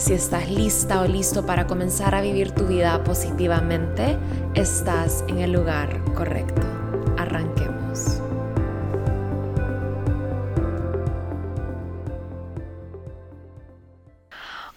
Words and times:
Si 0.00 0.14
estás 0.14 0.48
lista 0.48 1.02
o 1.02 1.06
listo 1.06 1.44
para 1.44 1.66
comenzar 1.66 2.14
a 2.14 2.22
vivir 2.22 2.52
tu 2.52 2.66
vida 2.66 3.04
positivamente, 3.04 4.16
estás 4.54 5.22
en 5.28 5.40
el 5.40 5.52
lugar 5.52 6.02
correcto. 6.14 6.62
Arranquemos. 7.18 8.22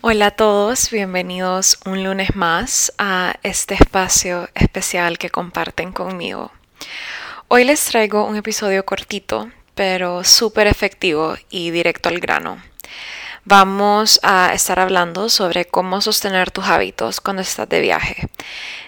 Hola 0.01 0.25
a 0.25 0.31
todos, 0.31 0.91
bienvenidos 0.91 1.79
un 1.85 2.03
lunes 2.03 2.35
más 2.35 2.91
a 2.97 3.35
este 3.43 3.75
espacio 3.75 4.49
especial 4.55 5.17
que 5.17 5.29
comparten 5.29 5.93
conmigo. 5.93 6.51
Hoy 7.47 7.63
les 7.63 7.85
traigo 7.85 8.25
un 8.25 8.35
episodio 8.35 8.83
cortito, 8.83 9.49
pero 9.73 10.25
súper 10.25 10.67
efectivo 10.67 11.35
y 11.49 11.71
directo 11.71 12.09
al 12.09 12.19
grano 12.19 12.61
vamos 13.45 14.19
a 14.23 14.53
estar 14.53 14.79
hablando 14.79 15.29
sobre 15.29 15.65
cómo 15.65 16.01
sostener 16.01 16.51
tus 16.51 16.65
hábitos 16.65 17.19
cuando 17.21 17.41
estás 17.41 17.67
de 17.69 17.81
viaje. 17.81 18.29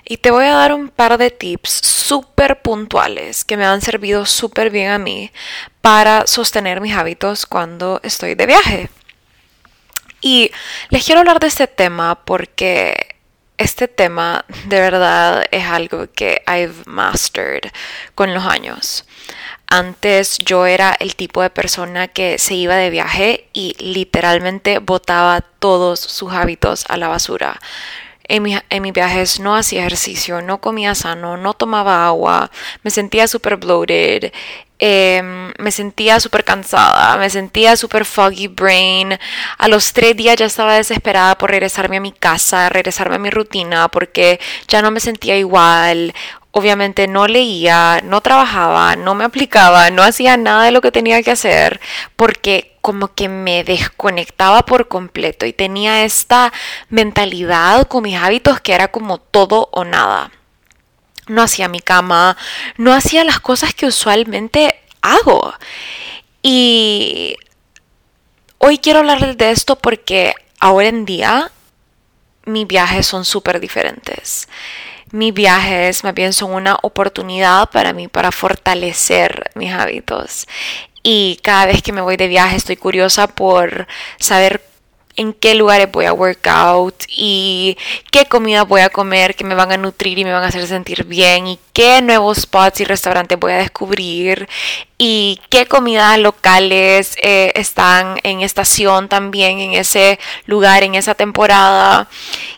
Y 0.03 0.17
te 0.17 0.31
voy 0.31 0.45
a 0.45 0.53
dar 0.53 0.73
un 0.73 0.89
par 0.89 1.17
de 1.17 1.31
tips 1.31 1.71
súper 1.71 2.61
puntuales 2.61 3.43
que 3.43 3.57
me 3.57 3.65
han 3.65 3.81
servido 3.81 4.25
súper 4.25 4.69
bien 4.69 4.91
a 4.91 4.99
mí 4.99 5.31
para 5.81 6.27
sostener 6.27 6.81
mis 6.81 6.95
hábitos 6.95 7.45
cuando 7.45 7.99
estoy 8.03 8.35
de 8.35 8.45
viaje. 8.45 8.89
Y 10.21 10.51
les 10.89 11.05
quiero 11.05 11.21
hablar 11.21 11.39
de 11.39 11.47
este 11.47 11.67
tema 11.67 12.23
porque 12.25 13.15
este 13.57 13.87
tema 13.87 14.45
de 14.65 14.79
verdad 14.79 15.45
es 15.51 15.65
algo 15.65 16.07
que 16.11 16.41
I've 16.47 16.83
mastered 16.85 17.71
con 18.15 18.33
los 18.33 18.43
años. 18.43 19.05
Antes 19.67 20.37
yo 20.39 20.65
era 20.65 20.95
el 20.99 21.15
tipo 21.15 21.41
de 21.41 21.49
persona 21.49 22.07
que 22.07 22.37
se 22.37 22.53
iba 22.53 22.75
de 22.75 22.89
viaje 22.89 23.47
y 23.51 23.75
literalmente 23.79 24.79
botaba 24.79 25.41
todos 25.41 25.99
sus 25.99 26.31
hábitos 26.33 26.85
a 26.87 26.97
la 26.97 27.07
basura. 27.07 27.59
En, 28.27 28.43
mis 28.43 28.93
viajes 28.93 29.39
no 29.39 29.55
hacía 29.55 29.81
ejercicio, 29.81 30.41
no 30.41 30.59
comía 30.59 30.95
sano, 30.95 31.37
no 31.37 31.53
tomaba 31.53 32.07
agua, 32.07 32.49
me 32.83 32.89
sentía 32.89 33.27
súper 33.27 33.57
bloated, 33.57 34.31
em, 34.79 35.53
me 35.59 35.71
sentía 35.71 36.19
súper 36.19 36.43
cansada, 36.43 37.17
me 37.17 37.29
sentía 37.29 37.75
súper 37.75 38.03
foggy 38.03 38.47
brain. 38.47 39.17
A 39.57 39.67
los 39.67 39.93
tres 39.93 40.15
días 40.15 40.37
ya 40.37 40.45
estaba 40.47 40.75
desesperada 40.75 41.37
por 41.37 41.51
regresarme 41.51 41.97
a 41.97 42.01
mi 42.01 42.11
casa, 42.11 42.69
regresarme 42.69 43.15
a 43.15 43.19
mi 43.19 43.29
rutina, 43.29 43.89
porque 43.89 44.39
ya 44.67 44.81
no 44.81 44.89
me 44.91 44.99
sentía 44.99 45.37
igual 45.37 46.13
obviamente 46.57 47.09
no 47.09 47.27
leía, 47.27 47.99
no 48.05 48.21
trabajaba, 48.21 48.95
no 48.95 49.13
me 49.13 49.25
aplicaba, 49.25 49.89
no 49.89 50.03
hacía 50.03 50.37
nada 50.37 50.63
de 50.63 50.71
lo 50.71 50.79
que 50.79 50.89
tenía 50.89 51.21
que 51.21 51.31
hacer 51.31 51.81
porque 52.15 52.77
como 52.79 53.13
que 53.13 53.27
me 53.27 53.65
desconectaba 53.65 54.65
por 54.65 54.87
completo 54.87 55.45
y 55.45 55.51
tenía 55.51 56.05
esta 56.05 56.53
mentalidad 56.87 57.89
con 57.89 58.03
mis 58.03 58.15
hábitos 58.15 58.61
que 58.61 58.71
era 58.71 58.87
como 58.87 59.17
todo 59.17 59.67
o 59.73 59.83
nada. 59.83 60.31
No 61.27 61.41
hacía 61.41 61.67
mi 61.67 61.81
cama, 61.81 62.37
no 62.77 62.93
hacía 62.93 63.25
las 63.25 63.41
cosas 63.41 63.73
que 63.73 63.87
usualmente 63.87 64.79
hago. 65.01 65.53
Y 66.41 67.35
hoy 68.59 68.77
quiero 68.77 68.99
hablarles 68.99 69.35
de 69.35 69.51
esto 69.51 69.75
porque 69.75 70.33
ahora 70.61 70.87
en 70.87 71.03
día 71.03 71.51
mis 72.45 72.65
viajes 72.65 73.05
son 73.05 73.25
súper 73.25 73.59
diferentes 73.59 74.47
mis 75.11 75.33
viajes 75.33 76.03
más 76.03 76.13
bien 76.13 76.33
son 76.33 76.53
una 76.53 76.77
oportunidad 76.81 77.69
para 77.69 77.93
mí 77.93 78.07
para 78.07 78.31
fortalecer 78.31 79.51
mis 79.55 79.71
hábitos. 79.71 80.47
Y 81.03 81.39
cada 81.43 81.67
vez 81.67 81.81
que 81.81 81.91
me 81.91 82.01
voy 82.01 82.17
de 82.17 82.27
viaje 82.27 82.55
estoy 82.55 82.77
curiosa 82.77 83.27
por 83.27 83.87
saber 84.19 84.63
en 85.15 85.33
qué 85.33 85.55
lugares 85.55 85.91
voy 85.91 86.05
a 86.05 86.13
workout 86.13 86.95
y 87.07 87.77
qué 88.11 88.25
comida 88.25 88.63
voy 88.63 88.81
a 88.81 88.89
comer 88.89 89.35
que 89.35 89.43
me 89.43 89.55
van 89.55 89.71
a 89.71 89.77
nutrir 89.77 90.17
y 90.19 90.25
me 90.25 90.33
van 90.33 90.43
a 90.43 90.47
hacer 90.47 90.67
sentir 90.67 91.05
bien 91.05 91.47
y 91.47 91.59
qué 91.75 92.01
nuevos 92.01 92.37
spots 92.37 92.79
y 92.79 92.85
restaurantes 92.85 93.37
voy 93.37 93.51
a 93.51 93.57
descubrir 93.57 94.47
y 94.97 95.41
qué 95.49 95.65
comidas 95.65 96.17
locales 96.17 97.17
eh, 97.21 97.51
están 97.55 98.17
en 98.23 98.39
estación 98.39 99.09
también 99.09 99.59
en 99.59 99.73
ese 99.73 100.17
lugar, 100.45 100.83
en 100.83 100.95
esa 100.95 101.15
temporada. 101.15 102.07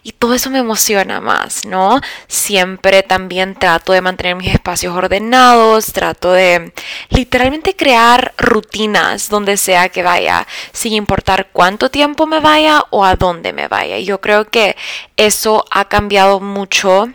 Y 0.04 0.12
todo 0.12 0.36
eso 0.36 0.52
me 0.52 0.60
emociona 0.60 1.20
más, 1.20 1.66
¿no? 1.66 2.00
Siempre 2.28 3.02
también 3.02 3.56
trato 3.56 3.92
de 3.92 4.02
mantener 4.02 4.36
mis 4.36 4.54
espacios 4.54 4.96
ordenados, 4.96 5.88
trato 5.88 6.32
de 6.32 6.72
literalmente 7.10 7.76
crear 7.76 8.36
rutinas 8.38 9.30
donde 9.30 9.58
sea 9.58 9.90
que 9.90 10.04
vaya, 10.04 10.46
sin 10.74 10.94
importar 10.94 11.48
cuánto 11.52 11.90
tiempo 11.90 12.28
me 12.28 12.40
vaya 12.40 12.84
o 12.92 13.04
a 13.04 13.16
dónde 13.16 13.52
me 13.52 13.68
vaya. 13.68 13.98
Yo 13.98 14.22
creo 14.22 14.46
que 14.46 14.78
eso 15.16 15.66
ha 15.72 15.86
cambiado 15.86 16.40
mucho 16.40 17.10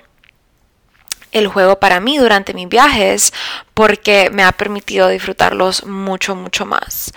el 1.32 1.48
juego 1.48 1.80
para 1.80 2.00
mí 2.00 2.18
durante 2.18 2.54
mis 2.54 2.68
viajes 2.68 3.32
porque 3.74 4.30
me 4.30 4.44
ha 4.44 4.52
permitido 4.52 5.08
disfrutarlos 5.08 5.86
mucho, 5.86 6.36
mucho 6.36 6.66
más. 6.66 7.12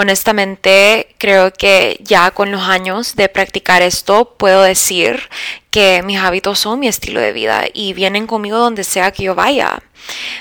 Honestamente, 0.00 1.08
creo 1.18 1.52
que 1.52 1.98
ya 2.00 2.30
con 2.30 2.52
los 2.52 2.62
años 2.62 3.16
de 3.16 3.28
practicar 3.28 3.82
esto, 3.82 4.36
puedo 4.38 4.62
decir 4.62 5.28
que 5.72 6.04
mis 6.04 6.20
hábitos 6.20 6.60
son 6.60 6.78
mi 6.78 6.86
estilo 6.86 7.20
de 7.20 7.32
vida 7.32 7.64
y 7.74 7.94
vienen 7.94 8.28
conmigo 8.28 8.58
donde 8.58 8.84
sea 8.84 9.10
que 9.10 9.24
yo 9.24 9.34
vaya. 9.34 9.82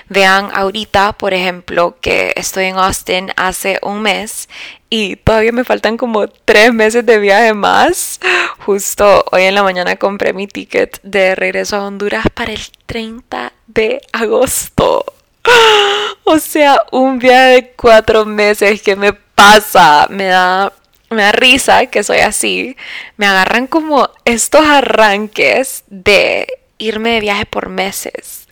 Vean 0.10 0.52
ahorita, 0.54 1.14
por 1.14 1.34
ejemplo, 1.34 1.98
que 2.00 2.34
estoy 2.36 2.66
en 2.66 2.78
Austin 2.78 3.32
hace 3.36 3.80
un 3.82 4.04
mes 4.04 4.48
y 4.92 5.16
todavía 5.16 5.52
me 5.54 5.64
faltan 5.64 5.98
como 5.98 6.28
tres 6.28 6.72
meses 6.72 7.04
de 7.04 7.18
viaje 7.18 7.56
más. 7.56 8.20
Justo 8.60 9.26
hoy 9.32 9.42
en 9.42 9.56
la 9.56 9.64
mañana 9.64 9.96
compré 9.96 10.34
mi 10.34 10.46
ticket 10.46 11.00
de 11.02 11.34
regreso 11.34 11.78
a 11.78 11.88
Honduras 11.88 12.28
para 12.36 12.52
el 12.52 12.62
30 12.86 13.54
de 13.66 14.04
agosto. 14.14 15.04
O 16.30 16.40
sea, 16.40 16.82
un 16.92 17.20
viaje 17.20 17.54
de 17.54 17.74
cuatro 17.78 18.26
meses 18.26 18.82
que 18.82 18.98
me 18.98 19.14
pasa, 19.38 20.08
me 20.10 20.26
da, 20.26 20.74
me 21.12 21.22
da 21.22 21.32
risa 21.32 21.86
que 21.86 22.04
soy 22.04 22.18
así. 22.18 22.76
Me 23.18 23.28
agarran 23.28 23.68
como 23.68 24.10
estos 24.26 24.66
arranques 24.66 25.84
de 25.88 26.48
irme 26.80 27.12
de 27.12 27.20
viaje 27.20 27.46
por 27.46 27.70
meses. 27.70 28.48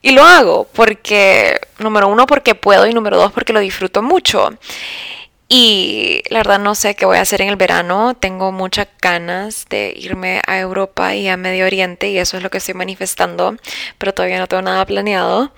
Y 0.00 0.12
lo 0.12 0.22
hago 0.24 0.66
porque, 0.72 1.60
número 1.78 2.08
uno, 2.08 2.26
porque 2.26 2.54
puedo 2.54 2.86
y 2.86 2.94
número 2.94 3.18
dos, 3.18 3.30
porque 3.30 3.52
lo 3.52 3.60
disfruto 3.60 4.02
mucho. 4.02 4.56
Y 5.48 6.22
la 6.30 6.38
verdad 6.38 6.58
no 6.58 6.74
sé 6.74 6.96
qué 6.96 7.04
voy 7.04 7.18
a 7.18 7.20
hacer 7.20 7.42
en 7.42 7.48
el 7.48 7.56
verano. 7.56 8.14
Tengo 8.14 8.52
muchas 8.52 8.88
ganas 9.02 9.66
de 9.68 9.92
irme 9.94 10.40
a 10.46 10.58
Europa 10.58 11.14
y 11.14 11.28
a 11.28 11.36
Medio 11.36 11.66
Oriente 11.66 12.08
y 12.08 12.18
eso 12.18 12.38
es 12.38 12.42
lo 12.42 12.48
que 12.50 12.58
estoy 12.58 12.74
manifestando, 12.74 13.54
pero 13.98 14.14
todavía 14.14 14.38
no 14.38 14.46
tengo 14.46 14.62
nada 14.62 14.86
planeado. 14.86 15.52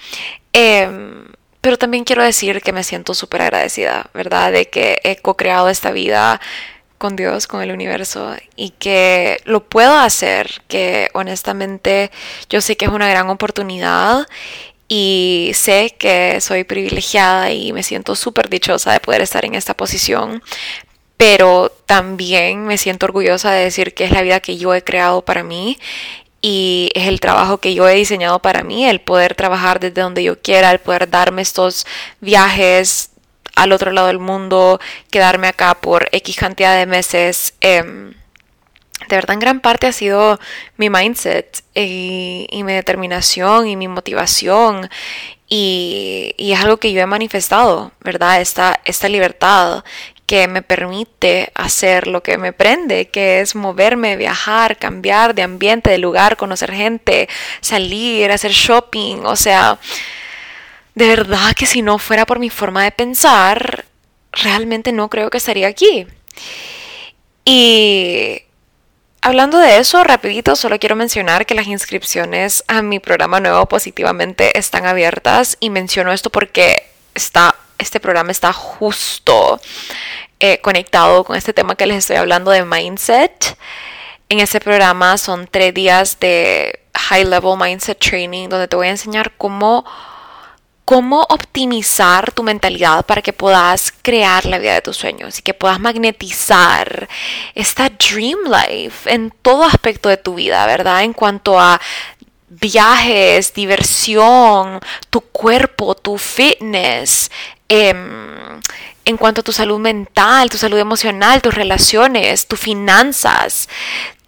Em, 0.52 1.26
pero 1.68 1.76
también 1.76 2.04
quiero 2.04 2.22
decir 2.22 2.62
que 2.62 2.72
me 2.72 2.82
siento 2.82 3.12
súper 3.12 3.42
agradecida, 3.42 4.08
¿verdad? 4.14 4.52
De 4.52 4.70
que 4.70 5.02
he 5.04 5.16
co-creado 5.16 5.68
esta 5.68 5.90
vida 5.90 6.40
con 6.96 7.14
Dios, 7.14 7.46
con 7.46 7.60
el 7.60 7.72
universo 7.72 8.34
y 8.56 8.70
que 8.70 9.42
lo 9.44 9.68
puedo 9.68 9.94
hacer, 9.98 10.62
que 10.66 11.10
honestamente 11.12 12.10
yo 12.48 12.62
sé 12.62 12.78
que 12.78 12.86
es 12.86 12.90
una 12.90 13.10
gran 13.10 13.28
oportunidad 13.28 14.26
y 14.88 15.50
sé 15.52 15.94
que 15.98 16.40
soy 16.40 16.64
privilegiada 16.64 17.52
y 17.52 17.74
me 17.74 17.82
siento 17.82 18.16
súper 18.16 18.48
dichosa 18.48 18.94
de 18.94 19.00
poder 19.00 19.20
estar 19.20 19.44
en 19.44 19.54
esta 19.54 19.74
posición, 19.74 20.42
pero 21.18 21.70
también 21.84 22.64
me 22.64 22.78
siento 22.78 23.04
orgullosa 23.04 23.52
de 23.52 23.64
decir 23.64 23.92
que 23.92 24.04
es 24.04 24.10
la 24.10 24.22
vida 24.22 24.40
que 24.40 24.56
yo 24.56 24.74
he 24.74 24.82
creado 24.82 25.20
para 25.20 25.42
mí 25.42 25.76
y 26.40 26.90
es 26.94 27.08
el 27.08 27.20
trabajo 27.20 27.58
que 27.58 27.74
yo 27.74 27.88
he 27.88 27.94
diseñado 27.94 28.38
para 28.40 28.62
mí, 28.62 28.86
el 28.86 29.00
poder 29.00 29.34
trabajar 29.34 29.80
desde 29.80 30.02
donde 30.02 30.22
yo 30.22 30.40
quiera, 30.40 30.70
el 30.70 30.78
poder 30.78 31.10
darme 31.10 31.42
estos 31.42 31.86
viajes 32.20 33.10
al 33.56 33.72
otro 33.72 33.90
lado 33.90 34.06
del 34.06 34.20
mundo, 34.20 34.80
quedarme 35.10 35.48
acá 35.48 35.74
por 35.74 36.08
X 36.12 36.36
cantidad 36.36 36.76
de 36.76 36.86
meses. 36.86 37.54
Em, 37.60 38.14
de 39.08 39.16
verdad 39.16 39.34
en 39.34 39.40
gran 39.40 39.60
parte 39.60 39.86
ha 39.86 39.92
sido 39.92 40.38
mi 40.76 40.90
mindset 40.90 41.64
y, 41.74 42.46
mi 42.52 42.72
determinación 42.72 43.66
y 43.66 43.76
mi 43.76 43.88
motivación 43.88 44.88
y, 45.48 46.34
es 46.38 46.60
algo 46.60 46.76
que 46.76 46.92
yo 46.92 47.00
he 47.00 47.06
manifestado, 47.06 47.92
¿verdad? 48.00 48.40
Esta, 48.40 48.80
esta 48.84 49.08
libertad 49.08 49.84
que 50.28 50.46
me 50.46 50.60
permite 50.60 51.50
hacer 51.54 52.06
lo 52.06 52.22
que 52.22 52.36
me 52.36 52.52
prende, 52.52 53.08
que 53.08 53.40
es 53.40 53.54
moverme, 53.54 54.18
viajar, 54.18 54.76
cambiar 54.76 55.34
de 55.34 55.40
ambiente, 55.40 55.88
de 55.88 55.96
lugar, 55.96 56.36
conocer 56.36 56.70
gente, 56.70 57.30
salir, 57.62 58.30
hacer 58.30 58.50
shopping. 58.50 59.24
O 59.24 59.36
sea, 59.36 59.78
de 60.94 61.08
verdad 61.08 61.54
que 61.56 61.64
si 61.64 61.80
no 61.80 61.98
fuera 61.98 62.26
por 62.26 62.40
mi 62.40 62.50
forma 62.50 62.84
de 62.84 62.92
pensar, 62.92 63.86
realmente 64.30 64.92
no 64.92 65.08
creo 65.08 65.30
que 65.30 65.38
estaría 65.38 65.66
aquí. 65.66 66.06
Y 67.46 68.42
Hablando 69.20 69.58
de 69.58 69.78
eso, 69.78 70.04
rapidito, 70.04 70.54
solo 70.54 70.78
quiero 70.78 70.94
mencionar 70.94 71.44
que 71.44 71.56
las 71.56 71.66
inscripciones 71.66 72.62
a 72.68 72.82
mi 72.82 73.00
programa 73.00 73.40
nuevo 73.40 73.66
positivamente 73.66 74.56
están 74.56 74.86
abiertas 74.86 75.56
y 75.58 75.70
menciono 75.70 76.12
esto 76.12 76.30
porque 76.30 76.84
está, 77.14 77.56
este 77.78 78.00
programa 78.00 78.30
está 78.30 78.52
justo 78.52 79.60
eh, 80.40 80.60
conectado 80.60 81.24
con 81.24 81.36
este 81.36 81.52
tema 81.52 81.76
que 81.76 81.86
les 81.86 81.98
estoy 81.98 82.16
hablando 82.16 82.50
de 82.50 82.64
mindset. 82.64 83.56
En 84.28 84.40
este 84.40 84.60
programa 84.60 85.16
son 85.16 85.48
tres 85.50 85.72
días 85.72 86.20
de 86.20 86.80
high 86.94 87.24
level 87.24 87.56
mindset 87.56 87.98
training 87.98 88.48
donde 88.48 88.68
te 88.68 88.76
voy 88.76 88.88
a 88.88 88.90
enseñar 88.90 89.32
cómo 89.36 89.84
cómo 90.84 91.26
optimizar 91.28 92.32
tu 92.32 92.42
mentalidad 92.42 93.04
para 93.04 93.20
que 93.20 93.34
puedas 93.34 93.92
crear 94.00 94.46
la 94.46 94.58
vida 94.58 94.72
de 94.72 94.80
tus 94.80 94.96
sueños 94.96 95.38
y 95.38 95.42
que 95.42 95.52
puedas 95.52 95.78
magnetizar 95.78 97.06
esta 97.54 97.90
dream 97.90 98.38
life 98.46 99.12
en 99.12 99.30
todo 99.42 99.64
aspecto 99.64 100.08
de 100.08 100.16
tu 100.16 100.36
vida, 100.36 100.64
¿verdad? 100.64 101.02
En 101.02 101.12
cuanto 101.12 101.60
a 101.60 101.78
viajes, 102.48 103.52
diversión, 103.52 104.80
tu 105.10 105.20
cuerpo, 105.20 105.94
tu 105.94 106.16
fitness, 106.16 107.30
em, 107.68 108.60
en 109.04 109.16
cuanto 109.16 109.40
a 109.40 109.44
tu 109.44 109.52
salud 109.52 109.78
mental, 109.78 110.50
tu 110.50 110.58
salud 110.58 110.78
emocional, 110.78 111.42
tus 111.42 111.54
relaciones, 111.54 112.46
tus 112.46 112.58
finanzas, 112.58 113.68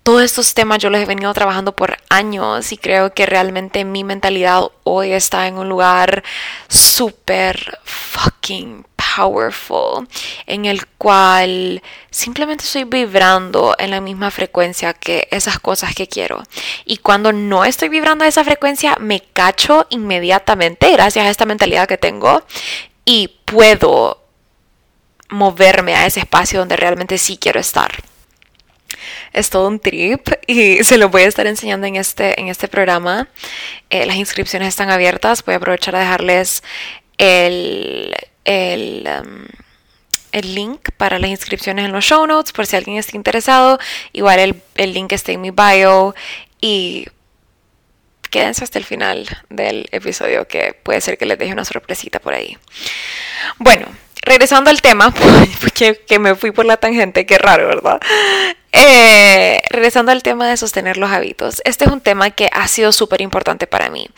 todos 0.03 0.23
estos 0.23 0.55
temas 0.55 0.79
yo 0.79 0.89
los 0.91 1.01
he 1.01 1.07
venido 1.07 1.33
trabajando 1.35 1.77
por 1.77 1.99
años 2.09 2.73
y 2.73 2.79
creo 2.79 3.13
que 3.13 3.27
realmente 3.27 3.85
mi 3.85 4.03
mentalidad 4.03 4.63
hoy 4.83 5.13
está 5.13 5.47
en 5.47 5.59
un 5.59 5.69
lugar 5.69 6.25
súper 6.69 7.79
fucking 7.85 8.87
powerful 9.17 10.09
en 10.47 10.65
el 10.65 10.87
cual 10.87 11.83
simplemente 12.11 12.65
estoy 12.65 12.85
vibrando 12.85 13.75
en 13.79 13.91
la 13.91 14.01
misma 14.01 14.31
frecuencia 14.31 14.95
que 14.95 15.29
esas 15.31 15.59
cosas 15.59 15.95
que 15.95 16.07
quiero. 16.07 16.43
Y 16.85 16.99
cuando 16.99 17.33
no 17.33 17.65
estoy 17.65 17.89
vibrando 17.89 18.25
a 18.25 18.29
esa 18.29 18.45
frecuencia, 18.45 18.97
me 19.01 19.21
cacho 19.21 19.87
inmediatamente 19.91 20.91
gracias 20.93 21.27
a 21.27 21.31
esta 21.31 21.45
mentalidad 21.45 21.89
que 21.89 21.99
tengo 21.99 22.43
y 23.13 23.27
puedo 23.45 24.23
moverme 25.31 25.97
a 25.97 26.07
ese 26.07 26.21
espacio 26.21 26.61
donde 26.61 26.77
realmente 26.77 27.19
sí 27.19 27.37
quiero 27.37 27.59
estar 27.59 27.91
es 29.33 29.51
todo 29.51 29.67
un 29.67 29.81
trip 29.81 30.29
y 30.47 30.85
se 30.85 30.97
lo 30.97 31.09
voy 31.09 31.23
a 31.23 31.27
estar 31.27 31.49
enseñando 31.49 31.89
en 31.89 31.97
este, 31.97 32.39
en 32.41 32.49
este 32.49 32.69
programa. 32.69 33.29
Eh, 33.89 34.07
las 34.07 34.17
inscripciones 34.17 34.69
están 34.69 34.91
abiertas. 34.91 35.45
Voy 35.45 35.55
a 35.55 35.57
aprovechar 35.57 35.97
a 35.97 36.01
dejarles 36.01 36.63
el, 37.19 38.15
el, 38.45 39.09
um, 39.23 39.45
el 40.33 40.55
link 40.55 40.91
para 40.97 41.19
las 41.19 41.31
inscripciones 41.31 41.87
en 41.87 41.93
los 41.93 42.05
show 42.05 42.27
notes 42.27 42.53
por 42.53 42.67
si 42.67 42.77
alguien 42.77 42.97
está 42.97 43.17
interesado. 43.17 43.79
Igual 44.13 44.39
el, 44.39 44.63
el 44.77 44.93
link 44.93 45.13
está 45.13 45.33
en 45.33 45.41
mi 45.41 45.51
bio 45.51 46.15
y 46.61 47.07
quédense 48.31 48.65
hasta 48.65 48.79
el 48.79 48.85
final 48.85 49.29
del 49.49 49.89
episodio 49.93 50.47
que 50.49 50.75
puede 50.83 51.01
ser 51.01 51.19
que 51.19 51.27
les 51.27 51.39
deje 51.39 51.53
una 51.53 51.65
sorpresita 51.65 52.21
por 52.21 52.35
ahí. 52.35 52.57
Bueno, 53.59 53.87
regresando 54.23 54.71
al 54.71 54.81
tema, 54.81 55.13
porque 55.61 56.01
que 56.07 56.19
me 56.19 56.35
fui 56.35 56.51
por 56.53 56.65
la 56.65 56.77
tangente, 56.77 57.27
qué 57.27 57.39
raro, 57.39 57.67
¿verdad? 57.67 58.01
Eh, 58.73 59.61
regresando 59.69 60.13
al 60.13 60.23
tema 60.23 60.49
de 60.49 60.57
sostener 60.57 60.97
los 60.97 61.11
hábitos, 61.11 61.61
este 61.65 61.87
es 61.87 61.91
un 61.91 62.01
tema 62.01 62.31
que 62.31 62.49
ha 62.53 62.69
sido 62.69 62.93
súper 62.93 63.21
importante 63.21 63.67
para 63.67 63.91
mí 63.91 64.09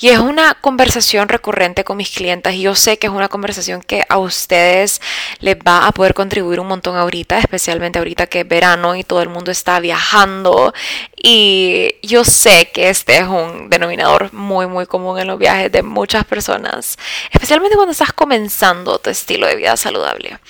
y 0.00 0.08
es 0.08 0.18
una 0.18 0.54
conversación 0.54 1.28
recurrente 1.28 1.84
con 1.84 1.96
mis 1.96 2.10
clientes 2.10 2.54
y 2.54 2.62
yo 2.62 2.74
sé 2.74 2.98
que 2.98 3.06
es 3.06 3.12
una 3.12 3.28
conversación 3.28 3.82
que 3.82 4.04
a 4.08 4.18
ustedes 4.18 5.00
les 5.38 5.54
va 5.56 5.86
a 5.86 5.92
poder 5.92 6.14
contribuir 6.14 6.58
un 6.58 6.66
montón 6.66 6.96
ahorita, 6.96 7.38
especialmente 7.38 8.00
ahorita 8.00 8.26
que 8.26 8.40
es 8.40 8.48
verano 8.48 8.96
y 8.96 9.04
todo 9.04 9.22
el 9.22 9.28
mundo 9.28 9.52
está 9.52 9.78
viajando 9.78 10.74
y 11.16 11.94
yo 12.02 12.24
sé 12.24 12.68
que 12.72 12.88
este 12.88 13.18
es 13.18 13.28
un 13.28 13.70
denominador 13.70 14.32
muy 14.32 14.66
muy 14.66 14.86
común 14.86 15.20
en 15.20 15.28
los 15.28 15.38
viajes 15.38 15.70
de 15.70 15.84
muchas 15.84 16.24
personas, 16.24 16.98
especialmente 17.30 17.76
cuando 17.76 17.92
estás 17.92 18.12
comenzando 18.12 18.98
tu 18.98 19.08
estilo 19.08 19.46
de 19.46 19.54
vida 19.54 19.76
saludable. 19.76 20.40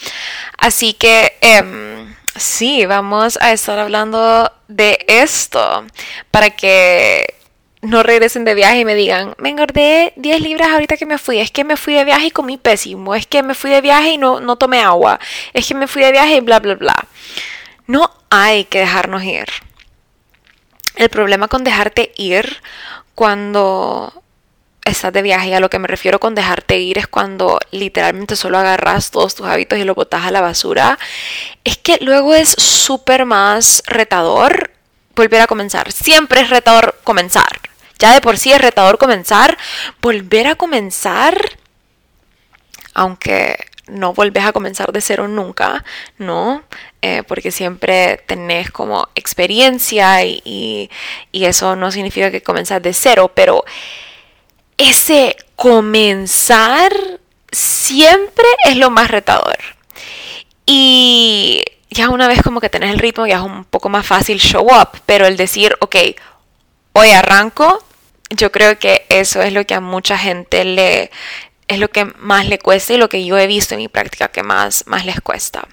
Así 0.56 0.94
que... 0.94 1.34
Eh, 1.42 1.99
Sí, 2.36 2.86
vamos 2.86 3.38
a 3.40 3.52
estar 3.52 3.78
hablando 3.78 4.50
de 4.68 5.04
esto 5.08 5.84
para 6.30 6.50
que 6.50 7.34
no 7.82 8.02
regresen 8.02 8.44
de 8.44 8.54
viaje 8.54 8.80
y 8.80 8.84
me 8.84 8.94
digan, 8.94 9.34
me 9.38 9.48
engordé 9.48 10.12
10 10.16 10.40
libras 10.40 10.68
ahorita 10.68 10.96
que 10.96 11.06
me 11.06 11.18
fui, 11.18 11.38
es 11.38 11.50
que 11.50 11.64
me 11.64 11.76
fui 11.76 11.94
de 11.94 12.04
viaje 12.04 12.26
y 12.26 12.30
comí 12.30 12.56
pésimo, 12.56 13.14
es 13.14 13.26
que 13.26 13.42
me 13.42 13.54
fui 13.54 13.70
de 13.70 13.80
viaje 13.80 14.10
y 14.10 14.18
no, 14.18 14.40
no 14.40 14.56
tomé 14.56 14.80
agua, 14.80 15.18
es 15.52 15.66
que 15.66 15.74
me 15.74 15.88
fui 15.88 16.02
de 16.02 16.12
viaje 16.12 16.36
y 16.36 16.40
bla, 16.40 16.60
bla, 16.60 16.74
bla. 16.74 16.96
No 17.86 18.10
hay 18.28 18.64
que 18.64 18.80
dejarnos 18.80 19.24
ir. 19.24 19.46
El 20.96 21.08
problema 21.08 21.48
con 21.48 21.64
dejarte 21.64 22.12
ir 22.16 22.62
cuando 23.14 24.22
estás 24.84 25.12
de 25.12 25.22
viaje 25.22 25.48
y 25.48 25.52
a 25.52 25.60
lo 25.60 25.70
que 25.70 25.78
me 25.78 25.88
refiero 25.88 26.20
con 26.20 26.34
dejarte 26.34 26.78
ir 26.78 26.98
es 26.98 27.06
cuando 27.06 27.58
literalmente 27.70 28.36
solo 28.36 28.58
agarras 28.58 29.10
todos 29.10 29.34
tus 29.34 29.46
hábitos 29.46 29.78
y 29.78 29.84
los 29.84 29.96
botas 29.96 30.24
a 30.24 30.30
la 30.30 30.40
basura, 30.40 30.98
es 31.64 31.76
que 31.76 31.98
luego 32.00 32.34
es 32.34 32.50
súper 32.50 33.24
más 33.24 33.82
retador 33.86 34.70
volver 35.14 35.42
a 35.42 35.46
comenzar. 35.46 35.92
Siempre 35.92 36.40
es 36.40 36.50
retador 36.50 36.98
comenzar. 37.04 37.60
Ya 37.98 38.14
de 38.14 38.20
por 38.20 38.38
sí 38.38 38.52
es 38.52 38.60
retador 38.60 38.96
comenzar. 38.96 39.58
Volver 40.00 40.46
a 40.46 40.54
comenzar, 40.54 41.38
aunque 42.94 43.58
no 43.86 44.14
volvés 44.14 44.44
a 44.44 44.52
comenzar 44.52 44.92
de 44.92 45.00
cero 45.00 45.28
nunca, 45.28 45.84
¿no? 46.16 46.62
Eh, 47.02 47.22
porque 47.26 47.50
siempre 47.50 48.22
tenés 48.26 48.70
como 48.70 49.08
experiencia 49.14 50.24
y, 50.24 50.90
y, 51.32 51.44
eso 51.44 51.76
no 51.76 51.90
significa 51.90 52.30
que 52.30 52.42
comenzás 52.42 52.82
de 52.82 52.92
cero, 52.92 53.32
pero 53.34 53.64
ese 54.80 55.36
comenzar 55.56 56.90
siempre 57.52 58.46
es 58.64 58.76
lo 58.78 58.88
más 58.90 59.10
retador. 59.10 59.58
Y 60.64 61.62
ya 61.90 62.08
una 62.08 62.28
vez 62.28 62.40
como 62.42 62.60
que 62.60 62.70
tenés 62.70 62.90
el 62.90 62.98
ritmo, 62.98 63.26
ya 63.26 63.36
es 63.36 63.42
un 63.42 63.64
poco 63.64 63.90
más 63.90 64.06
fácil 64.06 64.38
show 64.38 64.66
up, 64.66 65.02
pero 65.04 65.26
el 65.26 65.36
decir, 65.36 65.76
ok, 65.80 65.96
hoy 66.94 67.10
arranco, 67.10 67.84
yo 68.30 68.50
creo 68.50 68.78
que 68.78 69.04
eso 69.10 69.42
es 69.42 69.52
lo 69.52 69.66
que 69.66 69.74
a 69.74 69.80
mucha 69.80 70.16
gente 70.16 70.64
le 70.64 71.10
es 71.68 71.78
lo 71.78 71.88
que 71.88 72.04
más 72.04 72.48
le 72.48 72.58
cuesta 72.58 72.94
y 72.94 72.96
lo 72.96 73.08
que 73.08 73.24
yo 73.24 73.38
he 73.38 73.46
visto 73.46 73.74
en 73.74 73.80
mi 73.80 73.88
práctica 73.88 74.28
que 74.28 74.42
más, 74.42 74.84
más 74.86 75.04
les 75.04 75.20
cuesta. 75.20 75.68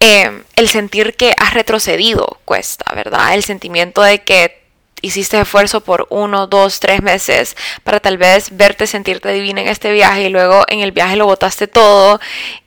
Eh, 0.00 0.42
el 0.56 0.68
sentir 0.68 1.14
que 1.14 1.34
has 1.36 1.52
retrocedido 1.52 2.40
cuesta, 2.46 2.90
¿verdad? 2.94 3.34
El 3.34 3.42
sentimiento 3.42 4.00
de 4.00 4.22
que 4.22 4.63
hiciste 5.04 5.40
esfuerzo 5.40 5.80
por 5.82 6.06
uno, 6.10 6.46
dos, 6.46 6.80
tres 6.80 7.02
meses 7.02 7.56
para 7.82 8.00
tal 8.00 8.18
vez 8.18 8.56
verte, 8.56 8.86
sentirte 8.86 9.30
divina 9.30 9.60
en 9.60 9.68
este 9.68 9.92
viaje 9.92 10.24
y 10.24 10.28
luego 10.28 10.64
en 10.68 10.80
el 10.80 10.92
viaje 10.92 11.16
lo 11.16 11.26
botaste 11.26 11.66
todo 11.66 12.20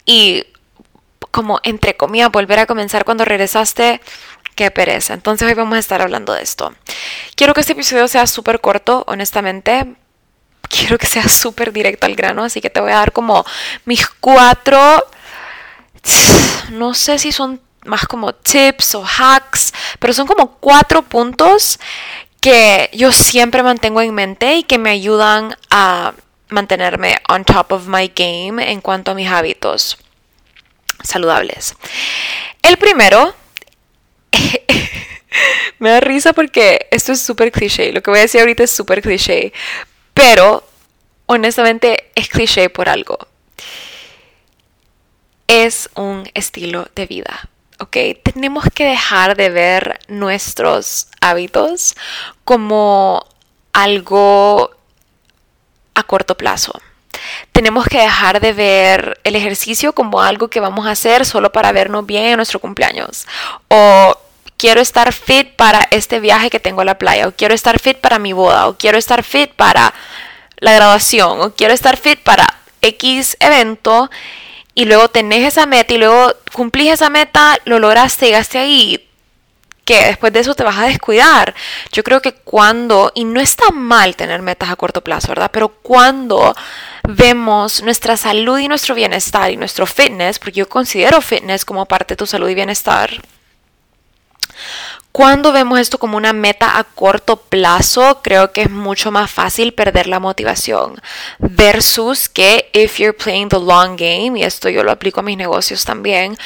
y 0.05 0.45
como 1.31 1.59
entre 1.63 1.97
comillas 1.97 2.31
volver 2.31 2.59
a 2.59 2.65
comenzar 2.65 3.05
cuando 3.05 3.25
regresaste, 3.25 4.01
qué 4.55 4.71
pereza. 4.71 5.13
Entonces 5.13 5.47
hoy 5.47 5.53
vamos 5.53 5.75
a 5.75 5.79
estar 5.79 6.01
hablando 6.01 6.33
de 6.33 6.41
esto. 6.41 6.73
Quiero 7.35 7.53
que 7.53 7.61
este 7.61 7.73
episodio 7.73 8.07
sea 8.07 8.25
súper 8.27 8.59
corto, 8.59 9.03
honestamente. 9.07 9.95
Quiero 10.69 10.97
que 10.97 11.07
sea 11.07 11.27
súper 11.29 11.71
directo 11.71 12.07
al 12.07 12.15
grano, 12.15 12.43
así 12.43 12.59
que 12.59 12.69
te 12.69 12.81
voy 12.81 12.91
a 12.91 12.95
dar 12.95 13.13
como 13.13 13.45
mis 13.85 14.07
cuatro, 14.07 15.05
no 16.71 16.93
sé 16.93 17.19
si 17.19 17.31
son 17.31 17.61
más 17.85 18.05
como 18.05 18.33
tips 18.33 18.95
o 18.95 19.05
hacks, 19.05 19.73
pero 19.99 20.13
son 20.13 20.27
como 20.27 20.57
cuatro 20.57 21.01
puntos 21.01 21.79
que 22.47 22.89
yo 22.93 23.11
siempre 23.11 23.61
mantengo 23.61 24.01
en 24.01 24.13
mente 24.13 24.55
y 24.55 24.63
que 24.63 24.77
me 24.77 24.91
ayudan 24.91 25.57
a 25.69 26.13
mantenerme 26.47 27.17
on 27.27 27.43
top 27.43 27.73
of 27.73 27.87
my 27.87 28.09
game 28.15 28.71
en 28.71 28.79
cuanto 28.79 29.11
a 29.11 29.15
mis 29.15 29.27
hábitos 29.27 29.97
saludables. 31.03 31.75
El 32.61 32.77
primero, 32.77 33.35
me 35.79 35.89
da 35.89 35.99
risa 35.99 36.31
porque 36.31 36.87
esto 36.89 37.11
es 37.11 37.19
súper 37.19 37.51
cliché, 37.51 37.91
lo 37.91 38.01
que 38.01 38.11
voy 38.11 38.19
a 38.19 38.21
decir 38.21 38.39
ahorita 38.39 38.63
es 38.63 38.71
súper 38.71 39.01
cliché, 39.01 39.51
pero 40.13 40.65
honestamente 41.25 42.11
es 42.15 42.29
cliché 42.29 42.69
por 42.69 42.87
algo. 42.87 43.17
Es 45.49 45.89
un 45.95 46.29
estilo 46.33 46.87
de 46.95 47.07
vida. 47.07 47.49
¿Ok? 47.79 47.97
Tenemos 48.23 48.65
que 48.73 48.85
dejar 48.85 49.35
de 49.35 49.49
ver 49.49 49.99
nuestros 50.07 51.07
hábitos 51.21 51.95
como 52.43 53.25
algo 53.73 54.71
a 55.93 56.03
corto 56.03 56.35
plazo. 56.37 56.79
tenemos 57.51 57.87
que 57.87 57.99
dejar 57.99 58.39
de 58.39 58.53
ver 58.53 59.19
el 59.23 59.35
ejercicio 59.35 59.93
como 59.93 60.21
algo 60.21 60.49
que 60.49 60.59
vamos 60.59 60.85
a 60.85 60.91
hacer 60.91 61.25
solo 61.25 61.51
para 61.51 61.71
vernos 61.71 62.05
bien 62.05 62.25
en 62.25 62.37
nuestro 62.37 62.59
cumpleaños. 62.59 63.25
O 63.69 64.15
quiero 64.57 64.81
estar 64.81 65.13
fit 65.13 65.55
para 65.55 65.87
este 65.91 66.19
viaje 66.19 66.49
que 66.49 66.59
tengo 66.59 66.81
a 66.81 66.85
la 66.85 66.97
playa. 66.97 67.27
O 67.27 67.31
quiero 67.31 67.53
estar 67.53 67.79
fit 67.79 67.97
para 67.97 68.19
mi 68.19 68.33
boda. 68.33 68.67
O 68.67 68.77
quiero 68.77 68.97
estar 68.97 69.23
fit 69.23 69.51
para 69.53 69.93
la 70.57 70.73
graduación. 70.73 71.41
O 71.41 71.53
quiero 71.53 71.73
estar 71.73 71.97
fit 71.97 72.19
para 72.19 72.45
X 72.81 73.37
evento. 73.39 74.09
Y 74.77 74.85
luego 74.85 75.09
tenés 75.09 75.43
esa 75.43 75.65
meta 75.65 75.91
y 75.91 75.97
luego 75.97 76.35
cumplís 76.53 76.91
esa 76.91 77.09
meta, 77.09 77.57
lo 77.65 77.79
lograste, 77.79 78.27
llegaste 78.27 78.59
ahí 78.59 79.09
que 79.83 80.05
después 80.05 80.31
de 80.31 80.41
eso 80.41 80.53
te 80.53 80.63
vas 80.63 80.77
a 80.77 80.85
descuidar. 80.85 81.55
Yo 81.91 82.03
creo 82.03 82.21
que 82.21 82.33
cuando, 82.33 83.11
y 83.15 83.23
no 83.23 83.39
está 83.39 83.71
mal 83.71 84.15
tener 84.15 84.43
metas 84.43 84.69
a 84.69 84.75
corto 84.75 85.03
plazo, 85.03 85.29
¿verdad? 85.29 85.49
Pero 85.51 85.69
cuando 85.69 86.55
vemos 87.07 87.81
nuestra 87.81 88.17
salud 88.17 88.59
y 88.59 88.67
nuestro 88.67 88.93
bienestar 88.93 89.49
y 89.49 89.57
nuestro 89.57 89.87
fitness, 89.87 90.37
porque 90.37 90.59
yo 90.59 90.69
considero 90.69 91.21
fitness 91.21 91.65
como 91.65 91.87
parte 91.87 92.13
de 92.13 92.17
tu 92.17 92.27
salud 92.27 92.47
y 92.47 92.53
bienestar, 92.53 93.09
cuando 95.17 95.51
vemos 95.51 95.79
esto 95.79 95.97
como 95.97 96.15
una 96.15 96.31
meta 96.31 96.77
a 96.77 96.83
corto 96.83 97.37
plazo, 97.37 98.21
creo 98.21 98.51
que 98.51 98.61
es 98.61 98.69
mucho 98.69 99.09
más 99.09 99.31
fácil 99.31 99.73
perder 99.73 100.05
la 100.05 100.19
motivación 100.19 101.01
versus 101.39 102.29
que 102.29 102.69
if 102.71 102.99
you're 102.99 103.17
playing 103.17 103.49
the 103.49 103.57
long 103.57 103.97
game, 103.97 104.39
y 104.39 104.43
esto 104.43 104.69
yo 104.69 104.83
lo 104.83 104.91
aplico 104.91 105.21
a 105.21 105.23
mis 105.23 105.35
negocios 105.35 105.85
también, 105.85 106.37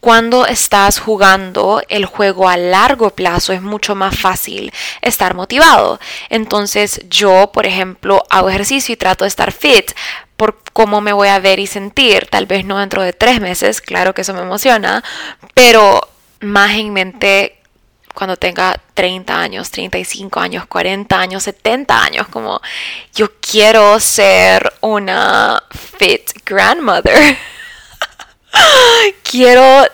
cuando 0.00 0.44
estás 0.44 0.98
jugando 0.98 1.80
el 1.88 2.04
juego 2.04 2.50
a 2.50 2.58
largo 2.58 3.08
plazo 3.08 3.54
es 3.54 3.62
mucho 3.62 3.94
más 3.94 4.14
fácil 4.14 4.74
estar 5.00 5.32
motivado. 5.32 5.98
Entonces 6.28 7.00
yo, 7.08 7.50
por 7.50 7.64
ejemplo, 7.64 8.22
hago 8.28 8.50
ejercicio 8.50 8.92
y 8.92 8.98
trato 8.98 9.24
de 9.24 9.28
estar 9.28 9.52
fit 9.52 9.92
por 10.36 10.58
cómo 10.74 11.00
me 11.00 11.14
voy 11.14 11.28
a 11.28 11.38
ver 11.38 11.60
y 11.60 11.66
sentir. 11.66 12.26
Tal 12.30 12.44
vez 12.44 12.66
no 12.66 12.76
dentro 12.76 13.00
de 13.00 13.14
tres 13.14 13.40
meses, 13.40 13.80
claro 13.80 14.12
que 14.12 14.20
eso 14.20 14.34
me 14.34 14.42
emociona, 14.42 15.02
pero 15.54 16.02
más 16.40 16.72
en 16.76 16.92
mente 16.92 17.57
cuando 18.18 18.36
tenga 18.36 18.74
30 18.94 19.40
años, 19.40 19.70
35 19.70 20.40
años, 20.40 20.66
40 20.66 21.20
años, 21.20 21.44
70 21.44 22.02
años, 22.02 22.26
como 22.26 22.60
yo 23.14 23.28
quiero 23.40 24.00
ser 24.00 24.72
una 24.80 25.62
fit 25.70 26.32
grandmother. 26.44 27.38
quiero 29.22 29.84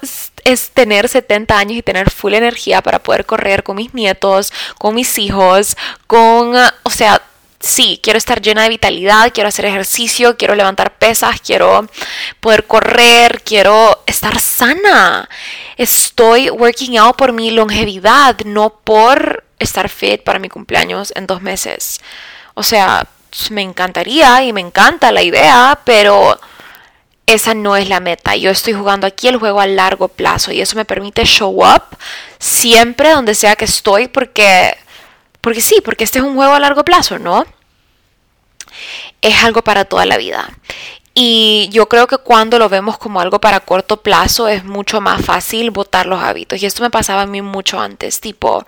es 0.45 0.71
tener 0.71 1.07
70 1.07 1.59
años 1.59 1.77
y 1.77 1.83
tener 1.83 2.11
full 2.11 2.33
energía 2.33 2.81
para 2.81 2.99
poder 2.99 3.27
correr 3.27 3.63
con 3.63 3.77
mis 3.77 3.93
nietos, 3.93 4.55
con 4.79 4.95
mis 4.95 5.19
hijos, 5.19 5.77
con, 6.07 6.55
o 6.83 6.91
sea, 6.91 7.21
sí, 7.65 8.01
quiero 8.03 8.19
estar 8.19 8.41
llena 8.41 8.63
de 8.63 8.69
vitalidad, 8.69 9.33
quiero 9.33 9.49
hacer 9.49 9.65
ejercicio, 9.65 10.37
quiero 10.37 10.55
levantar 10.55 10.97
pesas, 10.99 11.41
quiero 11.41 11.89
poder 12.41 12.67
correr, 12.67 13.43
quiero 13.43 14.03
estar 14.07 14.39
sana. 14.39 15.29
Estoy 15.77 16.51
working 16.51 16.99
out 16.99 17.17
por 17.17 17.33
mi 17.33 17.51
longevidad, 17.51 18.39
no 18.45 18.71
por 18.71 19.45
estar 19.59 19.89
fit 19.89 20.23
para 20.23 20.39
mi 20.39 20.49
cumpleaños 20.49 21.13
en 21.17 21.27
dos 21.27 21.43
meses. 21.43 22.01
O 22.55 22.63
sea, 22.63 23.07
me 23.51 23.63
encantaría 23.63 24.45
y 24.45 24.53
me 24.53 24.61
encanta 24.61 25.11
la 25.11 25.23
idea, 25.23 25.81
pero 25.85 26.39
esa 27.27 27.55
no 27.55 27.77
es 27.77 27.89
la 27.89 28.01
meta. 28.01 28.37
Yo 28.37 28.51
estoy 28.51 28.75
jugando 28.75 29.07
aquí 29.07 29.29
el 29.29 29.39
juego 29.39 29.61
a 29.61 29.67
largo 29.67 30.09
plazo 30.09 30.53
y 30.53 30.61
eso 30.61 30.77
me 30.77 30.85
permite 30.85 31.25
show 31.25 31.65
up 31.65 31.83
siempre 32.39 33.11
donde 33.11 33.35
sea 33.35 33.57
que 33.57 33.65
estoy 33.65 34.09
porque 34.09 34.77
porque 35.41 35.61
sí, 35.61 35.83
porque 35.85 36.05
este 36.05 36.21
es 36.21 36.25
un 36.25 36.37
juego 36.37 36.55
a 36.55 36.59
largo 36.59 36.85
plazo, 36.85 37.19
¿no? 37.19 37.45
Es 39.21 39.43
algo 39.45 39.63
para 39.63 39.85
toda 39.85 40.07
la 40.07 40.17
vida. 40.17 40.51
Y 41.17 41.69
yo 41.71 41.89
creo 41.89 42.09
que 42.09 42.19
cuando 42.19 42.59
lo 42.59 42.69
vemos 42.69 42.99
como 42.99 43.21
algo 43.21 43.41
para 43.41 43.61
corto 43.61 44.03
plazo 44.03 44.49
es 44.49 44.65
mucho 44.65 45.01
más 45.01 45.25
fácil 45.25 45.71
botar 45.71 46.07
los 46.07 46.21
hábitos. 46.21 46.61
Y 46.61 46.67
esto 46.67 46.83
me 46.83 46.91
pasaba 46.91 47.23
a 47.23 47.27
mí 47.27 47.41
mucho 47.41 47.79
antes. 47.79 48.21
Tipo, 48.21 48.67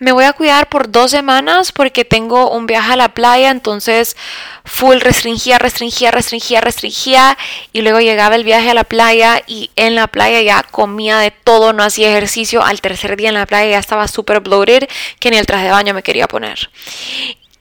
me 0.00 0.10
voy 0.10 0.24
a 0.24 0.32
cuidar 0.32 0.68
por 0.68 0.90
dos 0.90 1.12
semanas 1.12 1.70
porque 1.70 2.04
tengo 2.04 2.50
un 2.50 2.66
viaje 2.66 2.94
a 2.94 2.96
la 2.96 3.14
playa. 3.14 3.50
Entonces, 3.52 4.16
full 4.64 4.98
restringía, 4.98 5.60
restringía, 5.60 6.10
restringía, 6.10 6.60
restringía. 6.60 7.38
Y 7.72 7.82
luego 7.82 8.00
llegaba 8.00 8.34
el 8.34 8.42
viaje 8.42 8.70
a 8.70 8.74
la 8.74 8.84
playa 8.84 9.40
y 9.46 9.70
en 9.76 9.94
la 9.94 10.08
playa 10.08 10.42
ya 10.42 10.64
comía 10.64 11.18
de 11.18 11.30
todo, 11.30 11.72
no 11.72 11.84
hacía 11.84 12.10
ejercicio. 12.10 12.64
Al 12.64 12.80
tercer 12.80 13.16
día 13.16 13.28
en 13.28 13.36
la 13.36 13.46
playa 13.46 13.70
ya 13.70 13.78
estaba 13.78 14.08
súper 14.08 14.40
bloated 14.40 14.88
que 15.20 15.30
ni 15.30 15.36
el 15.36 15.46
traje 15.46 15.66
de 15.66 15.70
baño 15.70 15.94
me 15.94 16.02
quería 16.02 16.26
poner. 16.26 16.70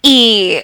Y 0.01 0.63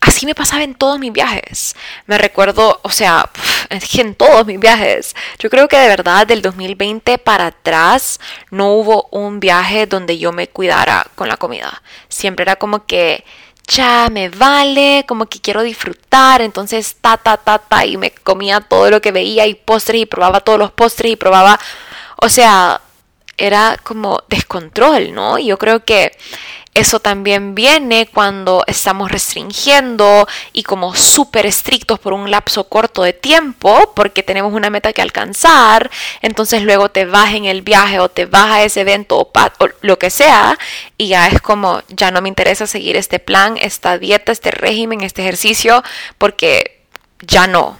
así 0.00 0.26
me 0.26 0.34
pasaba 0.34 0.62
en 0.62 0.74
todos 0.74 0.98
mis 0.98 1.12
viajes. 1.12 1.74
Me 2.06 2.18
recuerdo, 2.18 2.80
o 2.82 2.90
sea, 2.90 3.28
en 3.70 4.14
todos 4.14 4.46
mis 4.46 4.58
viajes. 4.58 5.14
Yo 5.38 5.50
creo 5.50 5.68
que 5.68 5.78
de 5.78 5.88
verdad 5.88 6.26
del 6.26 6.42
2020 6.42 7.18
para 7.18 7.46
atrás 7.46 8.20
no 8.50 8.72
hubo 8.74 9.08
un 9.10 9.40
viaje 9.40 9.86
donde 9.86 10.18
yo 10.18 10.32
me 10.32 10.48
cuidara 10.48 11.06
con 11.14 11.28
la 11.28 11.36
comida. 11.36 11.82
Siempre 12.08 12.42
era 12.42 12.56
como 12.56 12.86
que 12.86 13.24
ya 13.68 14.08
me 14.10 14.30
vale, 14.30 15.04
como 15.06 15.26
que 15.26 15.40
quiero 15.40 15.62
disfrutar, 15.62 16.40
entonces 16.40 16.96
ta 17.00 17.18
ta 17.18 17.36
ta 17.36 17.58
ta 17.58 17.84
y 17.84 17.98
me 17.98 18.10
comía 18.10 18.60
todo 18.60 18.90
lo 18.90 19.02
que 19.02 19.12
veía 19.12 19.46
y 19.46 19.54
postres 19.54 20.02
y 20.02 20.06
probaba 20.06 20.40
todos 20.40 20.58
los 20.58 20.72
postres 20.72 21.12
y 21.12 21.16
probaba, 21.16 21.60
o 22.16 22.30
sea, 22.30 22.80
era 23.36 23.76
como 23.82 24.22
descontrol, 24.28 25.14
¿no? 25.14 25.38
Yo 25.38 25.58
creo 25.58 25.84
que 25.84 26.16
eso 26.74 27.00
también 27.00 27.54
viene 27.54 28.06
cuando 28.06 28.62
estamos 28.66 29.10
restringiendo 29.10 30.28
y 30.52 30.62
como 30.62 30.94
súper 30.94 31.46
estrictos 31.46 31.98
por 31.98 32.12
un 32.12 32.30
lapso 32.30 32.64
corto 32.68 33.02
de 33.02 33.12
tiempo 33.12 33.92
porque 33.96 34.22
tenemos 34.22 34.52
una 34.52 34.70
meta 34.70 34.92
que 34.92 35.02
alcanzar. 35.02 35.90
Entonces 36.22 36.62
luego 36.62 36.88
te 36.88 37.04
vas 37.04 37.34
en 37.34 37.46
el 37.46 37.62
viaje 37.62 37.98
o 37.98 38.08
te 38.08 38.26
vas 38.26 38.50
a 38.50 38.62
ese 38.62 38.82
evento 38.82 39.18
o, 39.18 39.30
o 39.32 39.68
lo 39.80 39.98
que 39.98 40.10
sea 40.10 40.56
y 40.96 41.08
ya 41.08 41.26
es 41.26 41.40
como 41.40 41.82
ya 41.88 42.10
no 42.10 42.20
me 42.22 42.28
interesa 42.28 42.66
seguir 42.66 42.96
este 42.96 43.18
plan, 43.18 43.56
esta 43.60 43.98
dieta, 43.98 44.30
este 44.30 44.50
régimen, 44.50 45.00
este 45.00 45.22
ejercicio 45.22 45.82
porque 46.18 46.80
ya 47.20 47.46
no. 47.46 47.78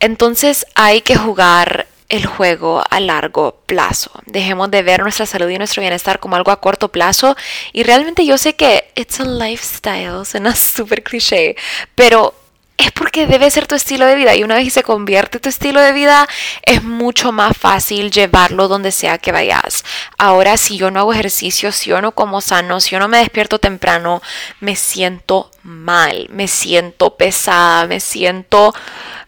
Entonces 0.00 0.66
hay 0.74 1.00
que 1.00 1.16
jugar 1.16 1.86
el 2.16 2.26
juego 2.26 2.82
a 2.88 3.00
largo 3.00 3.60
plazo. 3.66 4.10
Dejemos 4.26 4.70
de 4.70 4.82
ver 4.82 5.02
nuestra 5.02 5.26
salud 5.26 5.48
y 5.48 5.58
nuestro 5.58 5.80
bienestar 5.80 6.20
como 6.20 6.36
algo 6.36 6.52
a 6.52 6.60
corto 6.60 6.88
plazo. 6.88 7.36
Y 7.72 7.82
realmente 7.82 8.24
yo 8.24 8.38
sé 8.38 8.54
que 8.54 8.90
it's 8.94 9.20
a 9.20 9.24
lifestyle, 9.24 10.24
suena 10.24 10.54
súper 10.54 11.02
cliché, 11.02 11.56
pero 11.94 12.34
es 12.76 12.90
porque 12.90 13.26
debe 13.26 13.50
ser 13.50 13.66
tu 13.66 13.76
estilo 13.76 14.04
de 14.04 14.16
vida 14.16 14.34
y 14.34 14.42
una 14.42 14.56
vez 14.56 14.64
que 14.64 14.70
se 14.70 14.82
convierte 14.82 15.38
tu 15.38 15.48
estilo 15.48 15.80
de 15.80 15.92
vida 15.92 16.28
es 16.62 16.82
mucho 16.82 17.30
más 17.30 17.56
fácil 17.56 18.10
llevarlo 18.10 18.66
donde 18.66 18.90
sea 18.90 19.18
que 19.18 19.30
vayas. 19.30 19.84
Ahora 20.18 20.56
si 20.56 20.76
yo 20.76 20.90
no 20.90 21.00
hago 21.00 21.12
ejercicio, 21.12 21.70
si 21.70 21.90
yo 21.90 22.00
no 22.00 22.12
como 22.12 22.40
sano, 22.40 22.80
si 22.80 22.90
yo 22.90 22.98
no 22.98 23.08
me 23.08 23.18
despierto 23.18 23.60
temprano, 23.60 24.22
me 24.60 24.74
siento 24.74 25.50
mal, 25.62 26.26
me 26.30 26.48
siento 26.48 27.16
pesada, 27.16 27.86
me 27.86 28.00
siento 28.00 28.74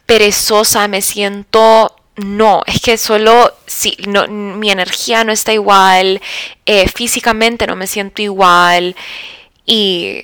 perezosa, 0.07 0.89
me 0.89 1.03
siento 1.03 1.96
no, 2.17 2.63
es 2.67 2.81
que 2.81 2.97
solo 2.97 3.55
si 3.67 3.97
no, 4.09 4.27
mi 4.29 4.71
energía 4.71 5.23
no 5.25 5.33
está 5.33 5.53
igual, 5.53 6.21
eh, 6.65 6.89
físicamente 6.89 7.67
no 7.67 7.77
me 7.77 7.87
siento 7.87 8.23
igual 8.23 8.97
y 9.67 10.23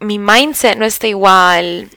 mi 0.00 0.18
mindset 0.18 0.76
no 0.76 0.84
está 0.84 1.06
igual. 1.06 1.90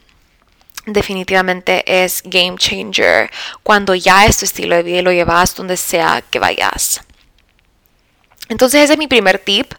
Definitivamente 0.86 1.82
es 1.86 2.22
game 2.24 2.56
changer 2.58 3.30
cuando 3.62 3.94
ya 3.94 4.26
es 4.26 4.36
tu 4.36 4.44
estilo 4.44 4.76
de 4.76 4.82
vida 4.82 4.98
y 4.98 5.02
lo 5.02 5.12
llevas 5.12 5.54
donde 5.54 5.78
sea 5.78 6.22
que 6.30 6.38
vayas. 6.38 7.00
Entonces 8.50 8.82
ese 8.82 8.92
es 8.92 8.98
mi 8.98 9.08
primer 9.08 9.38
tip 9.38 9.72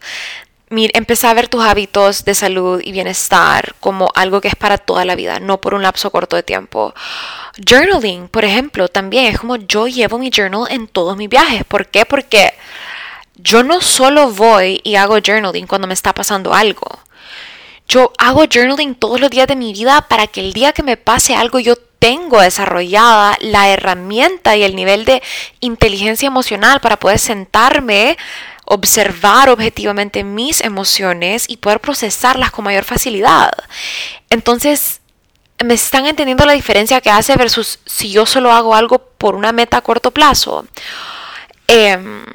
empezar 0.70 1.32
a 1.32 1.34
ver 1.34 1.48
tus 1.48 1.64
hábitos 1.64 2.26
de 2.26 2.34
salud 2.34 2.82
y 2.84 2.92
bienestar 2.92 3.76
como 3.80 4.10
algo 4.16 4.42
que 4.42 4.48
es 4.48 4.56
para 4.56 4.78
toda 4.78 5.06
la 5.06 5.16
vida, 5.16 5.40
no 5.40 5.62
por 5.62 5.74
un 5.74 5.84
lapso 5.84 6.12
corto 6.12 6.36
de 6.36 6.44
tiempo. 6.44 6.94
Journaling, 7.58 8.28
por 8.28 8.46
ejemplo, 8.46 8.88
también 8.88 9.26
es 9.26 9.40
como 9.40 9.58
yo 9.58 9.88
llevo 9.88 10.18
mi 10.18 10.32
journal 10.32 10.68
en 10.70 10.88
todos 10.88 11.18
mis 11.18 11.30
viajes. 11.30 11.64
¿Por 11.66 11.88
qué? 11.88 12.06
Porque 12.06 12.54
yo 13.36 13.64
no 13.64 13.82
solo 13.82 14.32
voy 14.32 14.82
y 14.84 14.96
hago 14.96 15.18
journaling 15.26 15.68
cuando 15.68 15.88
me 15.88 15.94
está 15.94 16.14
pasando 16.14 16.54
algo. 16.54 17.00
Yo 17.88 18.12
hago 18.18 18.46
journaling 18.52 18.96
todos 18.96 19.20
los 19.20 19.30
días 19.30 19.48
de 19.48 19.56
mi 19.56 19.72
vida 19.72 20.02
para 20.08 20.26
que 20.26 20.40
el 20.40 20.54
día 20.54 20.74
que 20.74 20.82
me 20.84 20.98
pase 20.98 21.36
algo 21.36 21.60
yo 21.60 21.76
tengo 22.00 22.42
desarrollada 22.42 23.38
la 23.40 23.70
herramienta 23.70 24.56
y 24.56 24.64
el 24.64 24.76
nivel 24.76 25.06
de 25.06 25.22
inteligencia 25.60 26.28
emocional 26.28 26.80
para 26.80 26.98
poder 26.98 27.20
sentarme 27.20 28.18
observar 28.66 29.50
objetivamente 29.50 30.24
mis 30.24 30.62
emociones 30.62 31.46
y 31.48 31.58
poder 31.58 31.80
procesarlas 31.80 32.52
con 32.52 32.66
mayor 32.66 32.84
facilidad. 32.84 33.52
Entonces, 34.30 35.02
¿me 35.64 35.76
están 35.76 36.06
entendiendo 36.06 36.46
la 36.46 36.54
diferencia 36.54 37.02
que 37.02 37.10
hace 37.10 37.36
versus 37.36 37.80
si 37.86 38.12
yo 38.12 38.26
solo 38.26 38.52
hago 38.52 38.76
algo 38.76 39.00
por 39.00 39.36
una 39.36 39.52
meta 39.52 39.78
a 39.78 39.82
corto 39.82 40.12
plazo? 40.12 40.68
Em, 41.68 42.26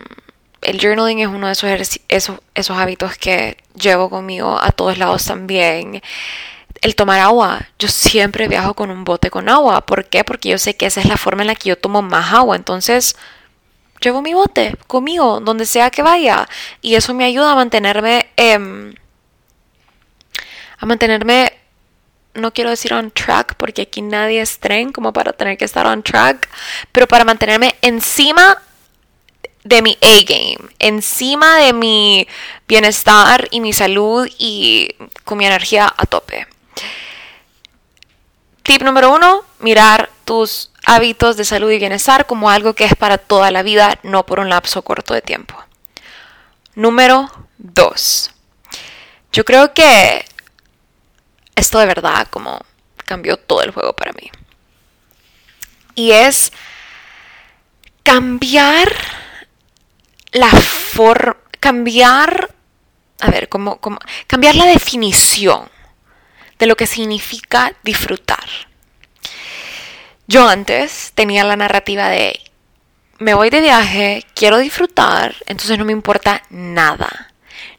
el 0.63 0.81
journaling 0.81 1.21
es 1.21 1.29
uno 1.29 1.47
de 1.47 1.53
esos, 2.09 2.41
esos 2.55 2.77
hábitos 2.77 3.17
que 3.17 3.57
llevo 3.75 4.11
conmigo 4.11 4.59
a 4.61 4.73
todos 4.73 4.99
lados 4.99 5.25
también 5.25 6.03
el 6.81 6.95
tomar 6.95 7.21
agua. 7.21 7.69
Yo 7.79 7.89
siempre 7.89 8.49
viajo 8.49 8.75
con 8.75 8.91
un 8.91 9.05
bote 9.05 9.31
con 9.31 9.49
agua. 9.49 9.83
¿Por 9.83 10.07
qué? 10.07 10.25
Porque 10.25 10.49
yo 10.51 10.59
sé 10.59 10.77
que 10.77 10.87
esa 10.87 11.01
es 11.01 11.07
la 11.07 11.17
forma 11.17 11.43
en 11.43 11.49
la 11.49 11.55
que 11.55 11.69
yo 11.69 11.79
tomo 11.79 12.03
más 12.03 12.33
agua. 12.33 12.57
Entonces, 12.57 13.17
llevo 14.01 14.23
mi 14.23 14.35
bote 14.35 14.77
conmigo, 14.87 15.41
donde 15.41 15.67
sea 15.67 15.91
que 15.91 16.03
vaya. 16.03 16.49
Y 16.81 16.95
eso 16.95 17.15
me 17.15 17.25
ayuda 17.25 17.53
a 17.53 17.57
mantenerme... 17.57 18.31
Em, 18.37 18.95
a 20.79 20.87
mantenerme 20.87 21.53
no 22.35 22.53
quiero 22.53 22.71
decir 22.71 22.93
on 22.95 23.11
track 23.11 23.55
porque 23.57 23.83
aquí 23.83 24.03
nadie 24.03 24.41
es 24.41 24.59
tren 24.59 24.93
como 24.93 25.13
para 25.13 25.33
tener 25.33 25.59
que 25.59 25.65
estar 25.65 25.87
on 25.87 26.03
track, 26.03 26.49
pero 26.93 27.07
para 27.07 27.25
mantenerme 27.25 27.75
encima 27.83 28.63
de 29.65 29.83
mi 29.83 29.99
A-game, 30.01 30.59
encima 30.79 31.57
de 31.57 31.73
mi 31.73 32.27
bienestar 32.67 33.49
y 33.51 33.61
mi 33.61 33.73
salud 33.73 34.29
y 34.39 34.95
con 35.25 35.39
mi 35.39 35.47
energía 35.47 35.93
a 35.95 36.07
tope. 36.07 36.47
Tip 38.63 38.83
número 38.83 39.13
uno, 39.13 39.43
mirar 39.59 40.11
tus 40.25 40.70
hábitos 40.87 41.37
de 41.37 41.45
salud 41.45 41.71
y 41.71 41.79
bienestar 41.79 42.27
como 42.27 42.51
algo 42.51 42.75
que 42.75 42.85
es 42.85 42.95
para 42.95 43.19
toda 43.19 43.51
la 43.51 43.63
vida, 43.63 43.99
no 44.03 44.27
por 44.27 44.41
un 44.41 44.49
lapso 44.49 44.83
corto 44.83 45.15
de 45.15 45.23
tiempo. 45.23 45.55
Número 46.75 47.31
dos, 47.59 48.31
yo 49.33 49.45
creo 49.45 49.75
que 49.75 50.25
esto 51.55 51.79
de 51.79 51.87
verdad 51.87 52.27
como 52.29 52.61
cambió 53.05 53.37
todo 53.37 53.63
el 53.63 53.71
juego 53.71 53.95
para 53.95 54.13
mí. 54.13 54.31
Y 55.95 56.13
es 56.13 56.53
cambiar 58.03 58.93
la 60.33 60.51
forma, 60.51 61.37
cambiar, 61.59 62.55
a 63.21 63.31
ver, 63.31 63.49
como, 63.49 63.81
como, 63.81 63.99
cambiar 64.27 64.55
la 64.55 64.67
definición 64.67 65.69
de 66.59 66.67
lo 66.67 66.77
que 66.77 66.87
significa 66.87 67.75
disfrutar. 67.83 68.70
Yo 70.31 70.49
antes 70.49 71.11
tenía 71.17 71.43
la 71.43 71.57
narrativa 71.57 72.09
de, 72.09 72.39
me 73.19 73.35
voy 73.35 73.51
de 73.51 73.61
viaje, 73.61 74.25
quiero 74.33 74.59
disfrutar, 74.59 75.35
entonces 75.47 75.77
no 75.77 75.85
me 75.85 75.91
importa 75.91 76.45
nada. 76.51 77.33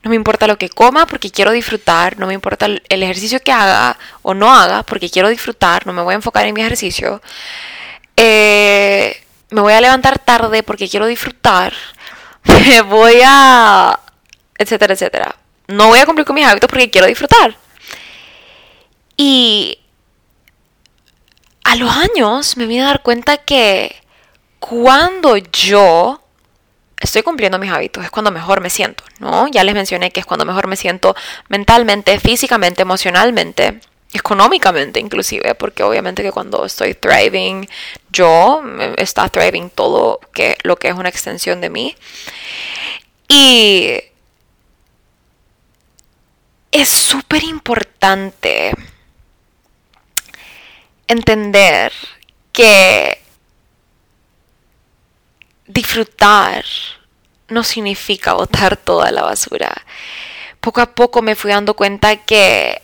No 0.04 0.10
me 0.10 0.18
importa 0.18 0.48
lo 0.48 0.58
que 0.58 0.68
coma 0.68 1.06
porque 1.06 1.32
quiero 1.32 1.52
disfrutar, 1.52 2.20
no 2.20 2.28
me 2.28 2.34
importa 2.34 2.66
el 2.66 3.04
ejercicio 3.04 3.40
que 3.40 3.54
haga 3.54 3.98
o 4.22 4.34
no 4.34 4.54
haga 4.54 4.84
porque 4.84 5.10
quiero 5.10 5.30
disfrutar, 5.30 5.88
no 5.88 5.94
me 5.94 6.02
voy 6.02 6.12
a 6.12 6.16
enfocar 6.16 6.46
en 6.46 6.54
mi 6.54 6.60
ejercicio. 6.60 7.22
Eh, 8.18 9.24
me 9.52 9.62
voy 9.62 9.72
a 9.72 9.80
levantar 9.80 10.20
tarde 10.20 10.62
porque 10.62 10.90
quiero 10.90 11.06
disfrutar. 11.06 11.72
Me 12.44 12.82
voy 12.82 13.22
a... 13.24 13.98
etcétera, 14.58 14.94
etcétera. 14.94 15.36
No 15.68 15.88
voy 15.88 16.00
a 16.00 16.06
cumplir 16.06 16.26
con 16.26 16.36
mis 16.36 16.46
hábitos 16.46 16.70
porque 16.70 16.90
quiero 16.90 17.08
disfrutar. 17.08 17.56
Y 19.16 19.81
a 21.72 21.76
los 21.78 21.96
años 21.96 22.58
me 22.58 22.66
vine 22.66 22.82
a 22.82 22.88
dar 22.88 23.02
cuenta 23.02 23.38
que 23.38 23.96
cuando 24.60 25.38
yo 25.38 26.22
estoy 27.00 27.24
cumpliendo 27.24 27.60
mis 27.60 27.72
hábitos, 27.72 28.04
es 28.04 28.12
cuando 28.12 28.30
mejor 28.30 28.60
me 28.60 28.70
siento, 28.70 29.06
¿no? 29.20 29.48
Ya 29.48 29.64
les 29.64 29.74
mencioné 29.74 30.12
que 30.12 30.20
es 30.20 30.26
cuando 30.26 30.44
mejor 30.44 30.68
me 30.68 30.76
siento 30.76 31.16
mentalmente, 31.48 32.20
físicamente, 32.20 32.82
emocionalmente, 32.82 33.80
económicamente 34.12 35.00
inclusive, 35.00 35.56
porque 35.56 35.84
obviamente 35.84 36.22
que 36.24 36.34
cuando 36.34 36.66
estoy 36.66 36.94
thriving 36.94 37.70
yo, 38.12 38.62
está 38.98 39.30
thriving 39.30 39.70
todo 39.70 40.20
que, 40.34 40.58
lo 40.64 40.76
que 40.76 40.90
es 40.90 40.96
una 40.96 41.08
extensión 41.08 41.62
de 41.62 41.70
mí. 41.70 41.96
Y 43.30 43.98
es 46.70 46.90
súper 46.90 47.46
importante 47.46 48.74
entender 51.12 51.94
que 52.52 53.22
disfrutar 55.68 56.66
no 57.48 57.64
significa 57.64 58.34
botar 58.34 58.78
toda 58.78 59.12
la 59.12 59.24
basura. 59.24 59.74
Poco 60.60 60.82
a 60.82 60.94
poco 60.96 61.22
me 61.22 61.36
fui 61.36 61.52
dando 61.52 61.76
cuenta 61.76 62.16
que 62.18 62.82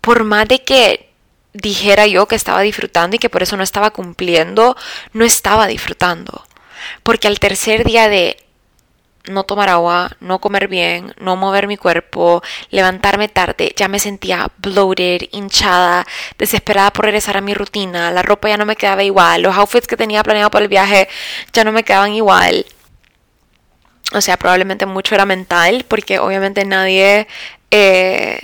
por 0.00 0.24
más 0.24 0.48
de 0.48 0.62
que 0.62 1.10
dijera 1.52 2.06
yo 2.06 2.26
que 2.26 2.34
estaba 2.34 2.60
disfrutando 2.60 3.16
y 3.16 3.18
que 3.18 3.30
por 3.30 3.42
eso 3.42 3.56
no 3.56 3.62
estaba 3.62 3.90
cumpliendo, 3.90 4.76
no 5.12 5.24
estaba 5.24 5.66
disfrutando. 5.66 6.46
Porque 7.02 7.28
al 7.28 7.38
tercer 7.38 7.84
día 7.84 8.08
de 8.08 8.36
no 9.26 9.44
tomar 9.44 9.68
agua, 9.70 10.10
no 10.20 10.38
comer 10.38 10.68
bien, 10.68 11.14
no 11.18 11.36
mover 11.36 11.66
mi 11.66 11.76
cuerpo, 11.76 12.42
levantarme 12.70 13.28
tarde, 13.28 13.72
ya 13.76 13.88
me 13.88 13.98
sentía 13.98 14.50
bloated, 14.58 15.22
hinchada, 15.32 16.06
desesperada 16.38 16.92
por 16.92 17.06
regresar 17.06 17.36
a 17.36 17.40
mi 17.40 17.54
rutina, 17.54 18.10
la 18.10 18.22
ropa 18.22 18.48
ya 18.48 18.56
no 18.56 18.66
me 18.66 18.76
quedaba 18.76 19.02
igual, 19.02 19.42
los 19.42 19.56
outfits 19.56 19.86
que 19.86 19.96
tenía 19.96 20.22
planeado 20.22 20.50
para 20.50 20.64
el 20.64 20.68
viaje 20.68 21.08
ya 21.52 21.64
no 21.64 21.72
me 21.72 21.84
quedaban 21.84 22.12
igual. 22.12 22.66
O 24.12 24.20
sea, 24.20 24.36
probablemente 24.36 24.86
mucho 24.86 25.14
era 25.14 25.24
mental, 25.24 25.84
porque 25.88 26.18
obviamente 26.18 26.64
nadie 26.64 27.26
eh, 27.70 28.38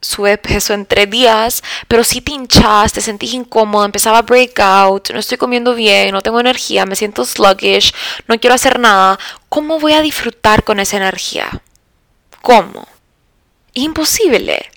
sube 0.00 0.38
peso 0.38 0.74
en 0.74 0.86
tres 0.86 1.10
días, 1.10 1.62
pero 1.88 2.04
si 2.04 2.20
te 2.20 2.32
hinchas, 2.32 2.92
te 2.92 3.00
sentís 3.00 3.34
incómodo, 3.34 3.84
empezaba 3.84 4.18
a 4.18 4.22
break 4.22 4.58
out, 4.60 5.10
no 5.10 5.18
estoy 5.18 5.38
comiendo 5.38 5.74
bien, 5.74 6.12
no 6.12 6.22
tengo 6.22 6.40
energía, 6.40 6.86
me 6.86 6.96
siento 6.96 7.24
sluggish, 7.24 7.92
no 8.28 8.38
quiero 8.38 8.54
hacer 8.54 8.78
nada, 8.78 9.18
¿cómo 9.56 9.80
voy 9.80 9.94
a 9.94 10.02
disfrutar 10.02 10.64
con 10.64 10.80
esa 10.80 10.98
energía? 10.98 11.62
¿Cómo? 12.42 12.86
Imposible. 13.72 14.68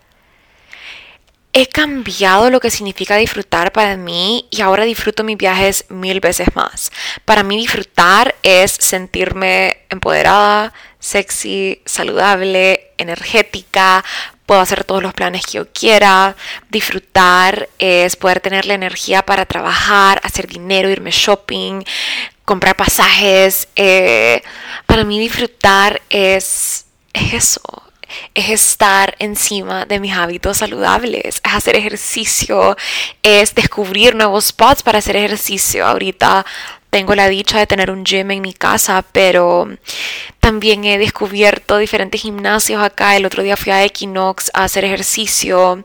He 1.51 1.67
cambiado 1.67 2.49
lo 2.49 2.61
que 2.61 2.71
significa 2.71 3.17
disfrutar 3.17 3.73
para 3.73 3.97
mí 3.97 4.47
y 4.49 4.61
ahora 4.61 4.85
disfruto 4.85 5.25
mis 5.25 5.35
viajes 5.35 5.83
mil 5.89 6.21
veces 6.21 6.55
más. 6.55 6.93
Para 7.25 7.43
mí 7.43 7.57
disfrutar 7.57 8.35
es 8.41 8.71
sentirme 8.71 9.79
empoderada, 9.89 10.71
sexy, 10.97 11.81
saludable, 11.85 12.93
energética, 12.97 14.05
puedo 14.45 14.61
hacer 14.61 14.85
todos 14.85 15.03
los 15.03 15.13
planes 15.13 15.45
que 15.45 15.57
yo 15.57 15.67
quiera. 15.73 16.37
Disfrutar 16.69 17.67
es 17.79 18.15
poder 18.15 18.39
tener 18.39 18.65
la 18.65 18.75
energía 18.75 19.23
para 19.23 19.45
trabajar, 19.45 20.21
hacer 20.23 20.47
dinero, 20.47 20.89
irme 20.89 21.11
shopping, 21.11 21.83
comprar 22.49 22.75
pasajes. 22.75 23.67
Eh, 23.75 24.41
para 24.87 25.03
mí 25.03 25.19
disfrutar 25.19 26.01
es, 26.09 26.87
es 27.13 27.33
eso, 27.33 27.83
es 28.33 28.49
estar 28.49 29.15
encima 29.19 29.85
de 29.85 29.99
mis 29.99 30.15
hábitos 30.15 30.57
saludables, 30.57 31.41
es 31.43 31.53
hacer 31.53 31.75
ejercicio, 31.75 32.75
es 33.21 33.53
descubrir 33.53 34.15
nuevos 34.15 34.45
spots 34.45 34.81
para 34.81 34.97
hacer 34.97 35.15
ejercicio. 35.15 35.85
Ahorita 35.85 36.43
tengo 36.89 37.13
la 37.13 37.29
dicha 37.29 37.59
de 37.59 37.67
tener 37.67 37.91
un 37.91 38.03
gym 38.03 38.31
en 38.31 38.41
mi 38.41 38.55
casa, 38.55 39.05
pero 39.11 39.69
también 40.49 40.83
he 40.83 40.97
descubierto 40.97 41.77
diferentes 41.77 42.19
gimnasios 42.21 42.81
acá. 42.81 43.15
El 43.15 43.27
otro 43.27 43.43
día 43.43 43.55
fui 43.55 43.71
a 43.71 43.85
Equinox 43.85 44.49
a 44.55 44.63
hacer 44.63 44.83
ejercicio 44.83 45.83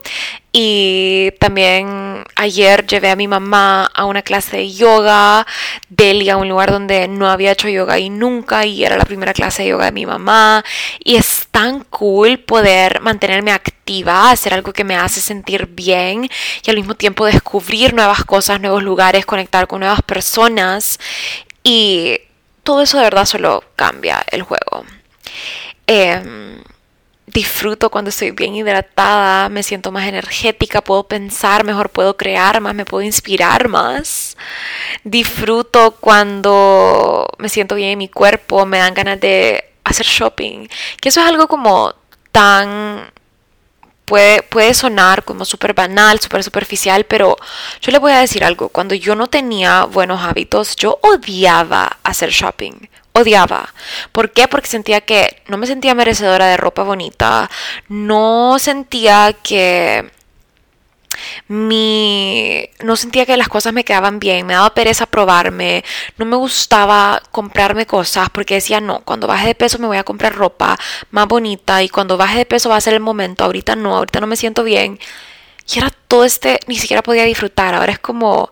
y 0.51 1.29
también 1.39 2.23
ayer 2.35 2.83
llevé 2.87 3.11
a 3.11 3.15
mi 3.15 3.27
mamá 3.27 3.85
a 3.85 4.05
una 4.05 4.23
clase 4.23 4.57
de 4.57 4.71
yoga, 4.73 5.45
Delhi, 5.87 6.31
a 6.31 6.37
un 6.37 6.49
lugar 6.49 6.71
donde 6.71 7.07
no 7.07 7.29
había 7.29 7.51
hecho 7.51 7.69
yoga 7.69 7.99
y 7.99 8.09
nunca, 8.09 8.65
y 8.65 8.83
era 8.83 8.97
la 8.97 9.05
primera 9.05 9.33
clase 9.33 9.61
de 9.61 9.69
yoga 9.69 9.85
de 9.85 9.91
mi 9.91 10.07
mamá. 10.07 10.65
Y 10.97 11.15
es 11.15 11.47
tan 11.51 11.83
cool 11.91 12.39
poder 12.39 13.01
mantenerme 13.01 13.51
activa, 13.51 14.31
hacer 14.31 14.55
algo 14.55 14.73
que 14.73 14.83
me 14.83 14.95
hace 14.95 15.21
sentir 15.21 15.67
bien 15.67 16.27
y 16.65 16.69
al 16.71 16.77
mismo 16.77 16.95
tiempo 16.95 17.27
descubrir 17.27 17.93
nuevas 17.93 18.25
cosas, 18.25 18.59
nuevos 18.59 18.81
lugares, 18.81 19.27
conectar 19.27 19.67
con 19.67 19.81
nuevas 19.81 20.01
personas. 20.01 20.99
Y 21.63 22.19
todo 22.65 22.81
eso 22.81 22.97
de 22.97 23.03
verdad 23.03 23.25
solo 23.25 23.63
cambia 23.77 24.25
el 24.31 24.41
juego. 24.41 24.83
Eh, 25.87 26.63
disfruto 27.27 27.89
cuando 27.89 28.09
estoy 28.09 28.31
bien 28.31 28.55
hidratada, 28.55 29.49
me 29.49 29.61
siento 29.61 29.91
más 29.91 30.07
energética, 30.07 30.81
puedo 30.81 31.03
pensar 31.03 31.63
mejor, 31.63 31.89
puedo 31.89 32.17
crear 32.17 32.61
más, 32.61 32.73
me 32.73 32.85
puedo 32.85 33.03
inspirar 33.03 33.67
más. 33.67 34.35
Disfruto 35.03 35.91
cuando 35.99 37.27
me 37.37 37.49
siento 37.49 37.75
bien 37.75 37.91
en 37.91 37.99
mi 37.99 38.09
cuerpo, 38.09 38.65
me 38.65 38.79
dan 38.79 38.95
ganas 38.95 39.19
de 39.19 39.63
hacer 39.83 40.05
shopping. 40.07 40.67
Que 40.99 41.09
eso 41.09 41.21
es 41.21 41.27
algo 41.27 41.47
como 41.47 41.93
tan... 42.31 43.11
Puede, 44.05 44.43
puede 44.43 44.73
sonar 44.73 45.23
como 45.23 45.45
súper 45.45 45.73
banal, 45.73 46.19
súper 46.19 46.43
superficial, 46.43 47.05
pero 47.05 47.35
yo 47.81 47.91
le 47.91 47.99
voy 47.99 48.11
a 48.11 48.19
decir 48.19 48.43
algo. 48.43 48.69
Cuando 48.69 48.95
yo 48.95 49.15
no 49.15 49.27
tenía 49.27 49.85
buenos 49.85 50.21
hábitos, 50.21 50.75
yo 50.75 50.99
odiaba 51.01 51.97
hacer 52.03 52.29
shopping 52.29 52.87
odiaba. 53.15 53.73
¿Por 54.11 54.31
qué? 54.31 54.47
Porque 54.47 54.67
sentía 54.67 55.01
que 55.01 55.41
no 55.47 55.57
me 55.57 55.67
sentía 55.67 55.95
merecedora 55.95 56.47
de 56.47 56.57
ropa 56.57 56.83
bonita, 56.83 57.49
no 57.87 58.57
sentía 58.59 59.33
que 59.41 60.11
mi 61.47 62.69
no 62.83 62.95
sentía 62.95 63.25
que 63.25 63.37
las 63.37 63.47
cosas 63.47 63.73
me 63.73 63.83
quedaban 63.83 64.19
bien, 64.19 64.45
me 64.45 64.53
daba 64.53 64.73
pereza 64.73 65.05
probarme, 65.05 65.83
no 66.17 66.25
me 66.25 66.35
gustaba 66.35 67.21
comprarme 67.31 67.85
cosas 67.85 68.29
porque 68.29 68.55
decía, 68.55 68.81
no, 68.81 69.01
cuando 69.01 69.27
baje 69.27 69.47
de 69.47 69.55
peso 69.55 69.79
me 69.79 69.87
voy 69.87 69.97
a 69.97 70.03
comprar 70.03 70.35
ropa 70.35 70.77
más 71.11 71.27
bonita 71.27 71.83
y 71.83 71.89
cuando 71.89 72.17
baje 72.17 72.39
de 72.39 72.45
peso 72.45 72.69
va 72.69 72.77
a 72.77 72.81
ser 72.81 72.93
el 72.93 72.99
momento, 72.99 73.45
ahorita 73.45 73.75
no, 73.75 73.97
ahorita 73.97 74.19
no 74.19 74.27
me 74.27 74.35
siento 74.35 74.63
bien. 74.63 74.99
Y 75.73 75.79
era 75.79 75.91
todo 76.07 76.25
este, 76.25 76.59
ni 76.67 76.77
siquiera 76.77 77.01
podía 77.01 77.23
disfrutar. 77.23 77.73
Ahora 77.73 77.91
es 77.93 77.99
como 77.99 78.51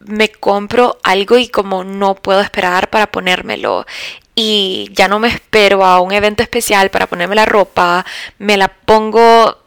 me 0.00 0.30
compro 0.30 0.98
algo 1.02 1.36
y 1.38 1.48
como 1.48 1.84
no 1.84 2.14
puedo 2.14 2.40
esperar 2.40 2.90
para 2.90 3.08
ponérmelo 3.08 3.86
y 4.34 4.90
ya 4.92 5.08
no 5.08 5.18
me 5.18 5.28
espero 5.28 5.84
a 5.84 6.00
un 6.00 6.12
evento 6.12 6.42
especial 6.42 6.90
para 6.90 7.06
ponerme 7.06 7.34
la 7.34 7.46
ropa, 7.46 8.04
me 8.38 8.56
la 8.56 8.68
pongo 8.68 9.58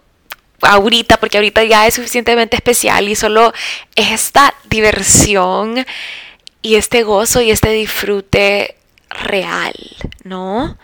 ahorita 0.62 1.18
porque 1.18 1.38
ahorita 1.38 1.64
ya 1.64 1.88
es 1.88 1.94
suficientemente 1.96 2.56
especial 2.56 3.08
y 3.10 3.16
solo 3.16 3.54
es 3.96 4.12
esta 4.12 4.54
diversión 4.66 5.86
y 6.62 6.76
este 6.76 7.04
gozo 7.04 7.42
y 7.42 7.52
este 7.52 7.72
disfrute 7.72 8.76
real, 9.10 9.74
¿no? 10.24 10.78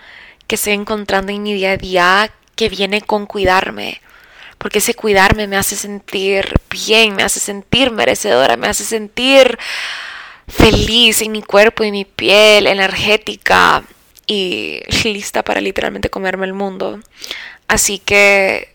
Que 0.47 0.55
estoy 0.55 0.73
encontrando 0.73 1.31
en 1.31 1.43
mi 1.43 1.53
día 1.53 1.71
a 1.71 1.77
día 1.77 2.31
que 2.55 2.69
viene 2.69 3.01
con 3.01 3.25
cuidarme. 3.25 4.01
Porque 4.57 4.79
ese 4.79 4.93
cuidarme 4.93 5.47
me 5.47 5.57
hace 5.57 5.75
sentir 5.75 6.53
bien, 6.69 7.15
me 7.15 7.23
hace 7.23 7.39
sentir 7.39 7.91
merecedora, 7.91 8.57
me 8.57 8.67
hace 8.67 8.83
sentir 8.83 9.59
feliz 10.47 11.21
en 11.21 11.33
mi 11.33 11.41
cuerpo 11.41 11.83
y 11.83 11.91
mi 11.91 12.05
piel, 12.05 12.67
energética 12.67 13.83
y 14.27 14.81
lista 15.03 15.43
para 15.43 15.61
literalmente 15.61 16.09
comerme 16.09 16.45
el 16.45 16.53
mundo. 16.53 16.99
Así 17.67 17.99
que 17.99 18.74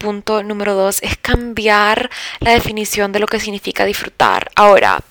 punto 0.00 0.42
número 0.42 0.74
dos 0.74 1.02
es 1.02 1.16
cambiar 1.18 2.10
la 2.40 2.52
definición 2.52 3.12
de 3.12 3.20
lo 3.20 3.26
que 3.26 3.38
significa 3.38 3.84
disfrutar. 3.84 4.50
Ahora, 4.56 5.02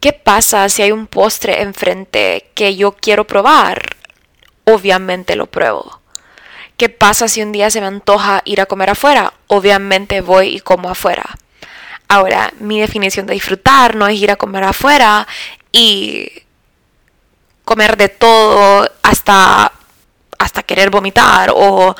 ¿qué 0.00 0.12
pasa 0.12 0.68
si 0.68 0.82
hay 0.82 0.92
un 0.92 1.06
postre 1.06 1.62
enfrente 1.62 2.50
que 2.54 2.76
yo 2.76 2.92
quiero 2.92 3.26
probar? 3.26 3.96
Obviamente 4.64 5.34
lo 5.34 5.46
pruebo. 5.46 6.00
¿Qué 6.76 6.90
pasa 6.90 7.26
si 7.26 7.42
un 7.42 7.52
día 7.52 7.70
se 7.70 7.80
me 7.80 7.88
antoja 7.88 8.42
ir 8.44 8.60
a 8.60 8.66
comer 8.66 8.90
afuera? 8.90 9.32
Obviamente 9.48 10.20
voy 10.20 10.56
y 10.56 10.60
como 10.60 10.90
afuera. 10.90 11.24
Ahora, 12.06 12.52
mi 12.60 12.80
definición 12.80 13.26
de 13.26 13.34
disfrutar 13.34 13.96
no 13.96 14.06
es 14.06 14.14
ir 14.20 14.30
a 14.30 14.36
comer 14.36 14.62
afuera 14.64 15.26
y 15.72 16.30
comer 17.64 17.96
de 17.96 18.08
todo 18.08 18.88
hasta, 19.02 19.72
hasta 20.38 20.62
querer 20.62 20.90
vomitar 20.90 21.50
o 21.54 21.96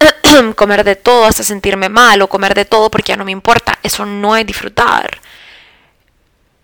comer 0.56 0.84
de 0.84 0.96
todo 0.96 1.24
hasta 1.24 1.42
sentirme 1.42 1.88
mal 1.88 2.22
o 2.22 2.28
comer 2.28 2.54
de 2.54 2.64
todo 2.64 2.90
porque 2.90 3.10
ya 3.10 3.16
no 3.16 3.24
me 3.24 3.32
importa. 3.32 3.78
Eso 3.82 4.06
no 4.06 4.36
es 4.36 4.46
disfrutar. 4.46 5.20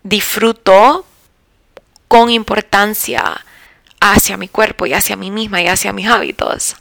Disfruto 0.03 1.05
con 2.07 2.29
importancia 2.29 3.45
hacia 3.99 4.37
mi 4.37 4.47
cuerpo 4.47 4.85
y 4.85 4.93
hacia 4.93 5.15
mí 5.15 5.31
misma 5.31 5.61
y 5.61 5.67
hacia 5.67 5.93
mis 5.93 6.07
hábitos. 6.07 6.75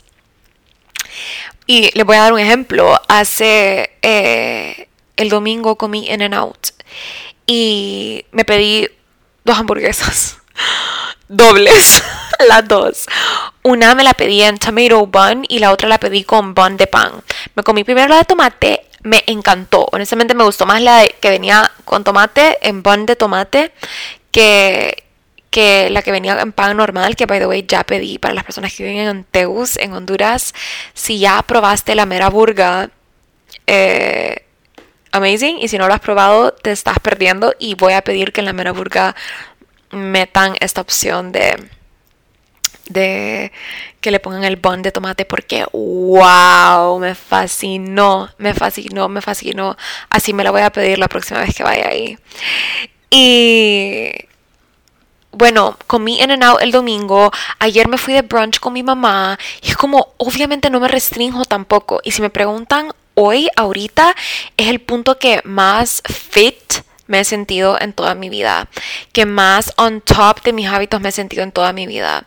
Y 1.67 1.91
les 1.95 2.07
voy 2.07 2.17
a 2.17 2.23
dar 2.23 2.33
un 2.33 2.41
ejemplo. 2.41 3.01
Hace 3.09 3.91
eh, 4.03 4.89
el 5.17 5.29
domingo 5.29 5.77
comí 5.77 6.09
In 6.09 6.23
and 6.23 6.35
Out 6.35 6.69
y 7.47 8.25
me 8.33 8.45
pedí 8.45 8.89
dos 9.45 9.59
hamburguesas 9.59 10.39
dobles, 11.29 12.03
las 12.49 12.67
dos. 12.67 13.07
Una 13.63 13.95
me 13.95 14.05
la 14.05 14.15
pedí 14.15 14.43
en 14.43 14.59
tomato 14.59 15.07
bun 15.07 15.45
y 15.49 15.59
la 15.59 15.73
otra 15.73 15.89
la 15.89 15.99
pedí 15.99 16.25
con 16.25 16.55
bun 16.55 16.77
de 16.77 16.87
pan. 16.87 17.13
Me 17.55 17.63
comí 17.63 17.85
primero 17.85 18.09
la 18.09 18.19
de 18.19 18.25
tomate, 18.25 18.87
me 19.03 19.23
encantó. 19.27 19.89
Honestamente 19.93 20.35
me 20.35 20.45
gustó 20.45 20.67
más 20.67 20.81
la 20.81 20.99
de, 20.99 21.15
que 21.21 21.31
venía 21.31 21.71
con 21.85 22.05
tomate 22.05 22.59
en 22.63 22.83
bun 22.83 23.07
de 23.07 23.17
tomate 23.17 23.73
que, 24.31 25.05
que 25.51 25.91
la 25.91 26.03
que 26.03 26.13
venía 26.13 26.41
en 26.41 26.53
pan 26.53 26.77
normal, 26.77 27.17
que 27.17 27.27
by 27.27 27.39
the 27.39 27.47
way 27.47 27.65
ya 27.67 27.85
pedí 27.85 28.19
para 28.19 28.35
las 28.35 28.45
personas 28.45 28.75
que 28.75 28.85
viven 28.85 29.09
en 29.09 29.25
Teus, 29.25 29.77
en 29.79 29.93
Honduras. 29.93 30.55
Si 30.95 31.19
ya 31.19 31.43
probaste 31.43 31.95
la 31.95 32.07
mera 32.07 32.29
burga, 32.29 32.91
eh, 33.67 34.45
amazing. 35.13 35.59
Y 35.59 35.69
si 35.69 35.79
no 35.79 35.89
lo 35.89 35.95
has 35.95 36.01
probado, 36.01 36.53
te 36.53 36.71
estás 36.71 36.99
perdiendo. 37.01 37.55
Y 37.59 37.75
voy 37.75 37.95
a 37.95 38.03
pedir 38.03 38.33
que 38.33 38.41
en 38.41 38.47
la 38.47 38.53
mera 38.53 38.73
burga 38.73 39.17
metan 39.91 40.57
esta 40.61 40.81
opción 40.81 41.33
de 41.33 41.71
de 42.89 43.53
que 44.01 44.11
le 44.11 44.21
pongan 44.21 44.45
el 44.45 44.57
bun 44.57 44.83
de 44.83 44.93
tomate 44.93 45.25
porque 45.25 45.67
wow, 45.73 46.99
me 46.99 47.15
fascinó, 47.15 48.31
me 48.39 48.55
fascinó, 48.55 49.09
me 49.09 49.21
fascinó. 49.21 49.77
Así 50.09 50.33
me 50.33 50.45
la 50.45 50.51
voy 50.51 50.63
a 50.63 50.71
pedir 50.71 50.99
la 50.99 51.09
próxima 51.09 51.41
vez 51.41 51.55
que 51.55 51.65
vaya 51.65 51.89
ahí. 51.89 52.19
Y 53.11 54.13
bueno, 55.33 55.77
comí 55.87 56.21
In 56.21 56.31
and 56.31 56.45
Out 56.45 56.63
el 56.63 56.73
domingo, 56.73 57.31
ayer 57.59 57.89
me 57.89 57.99
fui 57.99 58.15
de 58.15 58.23
brunch 58.23 58.59
con 58.59 58.73
mi 58.73 58.83
mamá 58.83 59.39
y 59.63 59.69
es 59.69 59.77
como, 59.77 60.15
obviamente 60.17 60.71
no 60.71 60.81
me 60.81 60.89
restringo 60.89 61.45
tampoco. 61.45 62.01
Y 62.05 62.13
si 62.13 62.23
me 62.23 62.31
preguntan 62.31 62.93
hoy, 63.15 63.49
ahorita, 63.57 64.15
es 64.57 64.69
el 64.69 64.81
punto 64.81 65.19
que 65.19 65.41
más 65.45 66.03
fit 66.07 66.86
me 67.07 67.21
he 67.21 67.25
sentido 67.25 67.77
en 67.81 67.93
toda 67.93 68.15
mi 68.15 68.29
vida, 68.29 68.69
que 69.13 69.27
más 69.27 69.73
on 69.77 70.01
top 70.01 70.43
de 70.43 70.53
mis 70.53 70.69
hábitos 70.69 71.01
me 71.01 71.11
he 71.11 71.13
sentido 71.13 71.43
en 71.43 71.53
toda 71.53 71.73
mi 71.73 71.87
vida. 71.87 72.27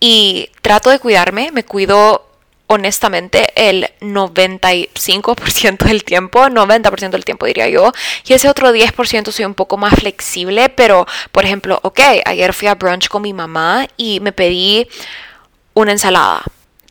Y 0.00 0.50
trato 0.62 0.90
de 0.90 0.98
cuidarme, 0.98 1.50
me 1.52 1.64
cuido 1.64 2.26
honestamente 2.68 3.46
el 3.54 3.88
95% 4.00 5.84
del 5.84 6.04
tiempo, 6.04 6.40
90% 6.40 7.10
del 7.10 7.24
tiempo 7.24 7.46
diría 7.46 7.68
yo, 7.68 7.92
y 8.26 8.32
ese 8.32 8.48
otro 8.48 8.72
10% 8.74 9.30
soy 9.30 9.44
un 9.44 9.54
poco 9.54 9.76
más 9.76 9.94
flexible, 9.94 10.68
pero 10.68 11.06
por 11.30 11.44
ejemplo, 11.44 11.78
ok, 11.82 12.00
ayer 12.24 12.52
fui 12.52 12.68
a 12.68 12.74
brunch 12.74 13.08
con 13.08 13.22
mi 13.22 13.32
mamá 13.32 13.86
y 13.96 14.20
me 14.20 14.32
pedí 14.32 14.88
una 15.74 15.92
ensalada 15.92 16.42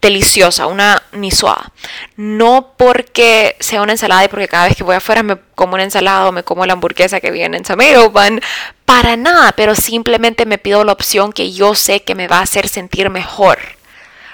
deliciosa, 0.06 0.68
una 0.68 1.02
nisoa. 1.12 1.72
No 2.15 2.74
porque 2.78 3.56
sea 3.60 3.82
una 3.82 3.94
ensalada 3.94 4.24
y 4.24 4.28
porque 4.28 4.48
cada 4.48 4.68
vez 4.68 4.78
que 4.78 4.84
voy 4.84 4.96
afuera 4.96 5.24
me 5.24 5.38
como 5.56 5.74
una 5.74 5.84
ensalada 5.84 6.28
o 6.28 6.32
me 6.32 6.44
como 6.44 6.65
la 6.65 6.74
hamburguesa 6.74 7.20
que 7.20 7.32
viene 7.32 7.58
en 7.58 7.63
tomato 7.63 8.10
bun, 8.12 8.41
para 8.86 9.18
nada, 9.18 9.52
pero 9.54 9.74
simplemente 9.76 10.46
me 10.46 10.58
pido 10.58 10.84
la 10.84 10.91
opción 10.91 11.34
que 11.34 11.52
yo 11.52 11.76
sé 11.76 12.04
que 12.04 12.15
me 12.15 12.28
va 12.28 12.39
a 12.39 12.44
hacer 12.44 12.68
sentir 12.68 13.10
mejor. 13.10 13.58